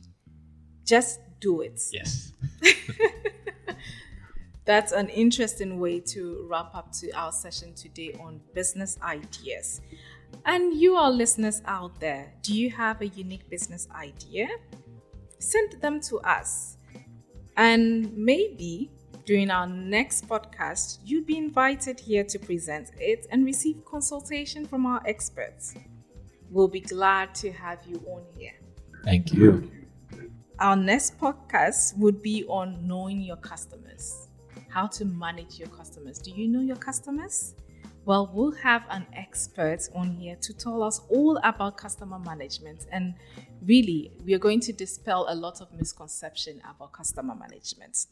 just 0.84 1.20
do 1.40 1.62
it. 1.62 1.80
Yes. 1.92 2.32
That's 4.66 4.92
an 4.92 5.10
interesting 5.10 5.80
way 5.80 6.00
to 6.00 6.48
wrap 6.50 6.74
up 6.74 6.92
to 6.94 7.12
our 7.12 7.32
session 7.32 7.76
today 7.76 8.18
on 8.20 8.42
business 8.54 8.98
ideas. 9.02 9.82
And 10.46 10.74
you, 10.74 10.96
our 10.96 11.12
listeners 11.12 11.62
out 11.66 12.00
there, 12.00 12.34
do 12.42 12.54
you 12.54 12.72
have 12.72 13.02
a 13.02 13.08
unique 13.08 13.50
business 13.50 13.88
idea? 13.96 14.48
send 15.40 15.82
them 15.82 16.00
to 16.02 16.20
us. 16.20 16.78
And 17.58 18.16
maybe 18.18 18.92
during 19.26 19.50
our 19.50 19.68
next 19.68 20.28
podcast, 20.28 21.00
you'd 21.04 21.26
be 21.26 21.38
invited 21.38 22.00
here 22.00 22.24
to 22.24 22.40
present 22.40 22.92
it 23.00 23.28
and 23.32 23.46
receive 23.46 23.84
consultation 23.86 24.66
from 24.66 24.86
our 24.86 25.02
experts. 25.06 25.76
We'll 26.52 26.68
be 26.68 26.82
glad 26.82 27.34
to 27.36 27.52
have 27.52 27.80
you 27.88 28.04
on 28.08 28.24
here. 28.38 28.54
Thank 29.04 29.34
you. 29.34 29.72
Our 30.60 30.76
next 30.76 31.20
podcast 31.20 31.98
would 31.98 32.22
be 32.22 32.46
on 32.46 32.88
knowing 32.88 33.22
your 33.22 33.36
customers, 33.38 34.25
how 34.76 34.86
to 34.86 35.06
manage 35.06 35.58
your 35.58 35.70
customers. 35.70 36.20
Do 36.20 36.32
you 36.32 36.50
know 36.50 36.60
your 36.60 36.76
customers? 36.76 37.56
Well, 38.04 38.30
we'll 38.34 38.52
have 38.52 38.84
an 38.90 39.08
expert 39.14 39.80
on 39.96 40.12
here 40.12 40.36
to 40.42 40.54
tell 40.54 40.84
us 40.84 41.00
all 41.10 41.40
about 41.46 41.78
customer 41.78 42.20
management. 42.20 42.86
And 42.92 43.14
really, 43.66 44.12
we 44.26 44.34
are 44.34 44.38
going 44.38 44.60
to 44.60 44.74
dispel 44.74 45.28
a 45.30 45.34
lot 45.34 45.62
of 45.62 45.72
misconception 45.72 46.62
about 46.70 46.92
customer 46.92 47.36
management. 47.36 48.06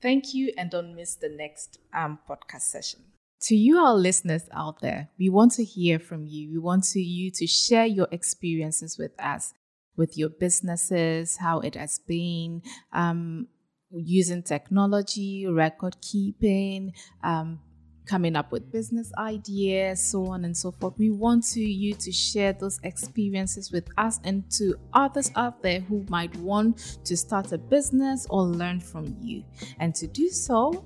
Thank 0.00 0.34
you, 0.34 0.52
and 0.56 0.70
don't 0.70 0.94
miss 0.94 1.16
the 1.16 1.30
next 1.30 1.78
um, 1.92 2.20
podcast 2.30 2.62
session. 2.70 3.00
To 3.48 3.56
you, 3.56 3.78
our 3.78 3.96
listeners 3.96 4.44
out 4.52 4.80
there, 4.80 5.08
we 5.18 5.28
want 5.28 5.50
to 5.54 5.64
hear 5.64 5.98
from 5.98 6.26
you. 6.26 6.52
We 6.52 6.58
want 6.58 6.84
to, 6.92 7.00
you 7.00 7.32
to 7.32 7.46
share 7.48 7.86
your 7.86 8.06
experiences 8.12 8.98
with 8.98 9.20
us, 9.20 9.52
with 9.96 10.16
your 10.16 10.28
businesses, 10.28 11.38
how 11.38 11.58
it 11.58 11.74
has 11.74 11.98
been, 11.98 12.62
um, 12.92 13.48
using 13.90 14.42
technology, 14.42 15.46
record 15.46 15.96
keeping, 16.00 16.92
um, 17.22 17.60
coming 18.06 18.36
up 18.36 18.52
with 18.52 18.70
business 18.70 19.10
ideas, 19.18 20.00
so 20.00 20.26
on 20.26 20.44
and 20.44 20.56
so 20.56 20.70
forth. 20.70 20.94
We 20.96 21.10
want 21.10 21.44
to 21.48 21.60
you 21.60 21.94
to 21.94 22.12
share 22.12 22.52
those 22.52 22.78
experiences 22.84 23.72
with 23.72 23.88
us 23.98 24.20
and 24.24 24.48
to 24.52 24.76
others 24.92 25.32
out 25.34 25.62
there 25.62 25.80
who 25.80 26.06
might 26.08 26.34
want 26.36 26.98
to 27.04 27.16
start 27.16 27.52
a 27.52 27.58
business 27.58 28.26
or 28.30 28.42
learn 28.42 28.80
from 28.80 29.16
you. 29.20 29.44
And 29.80 29.94
to 29.96 30.06
do 30.06 30.28
so, 30.28 30.84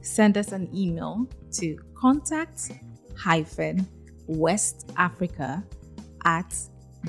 send 0.00 0.38
us 0.38 0.52
an 0.52 0.68
email 0.74 1.26
to 1.54 1.76
contact 1.94 2.70
hyphen 3.16 3.88
West 4.26 4.92
Africa 4.96 5.64
at 6.24 6.54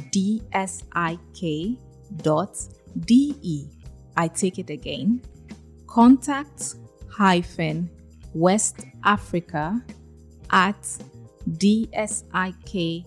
dsik 0.09 1.77
dot 2.23 2.57
de. 3.05 3.69
I 4.17 4.27
take 4.27 4.59
it 4.59 4.69
again 4.69 5.21
contact 5.93 6.75
hyphen 7.09 7.89
West 8.33 8.85
Africa 9.03 9.81
at 10.49 10.81
dsik.de. 11.49 13.01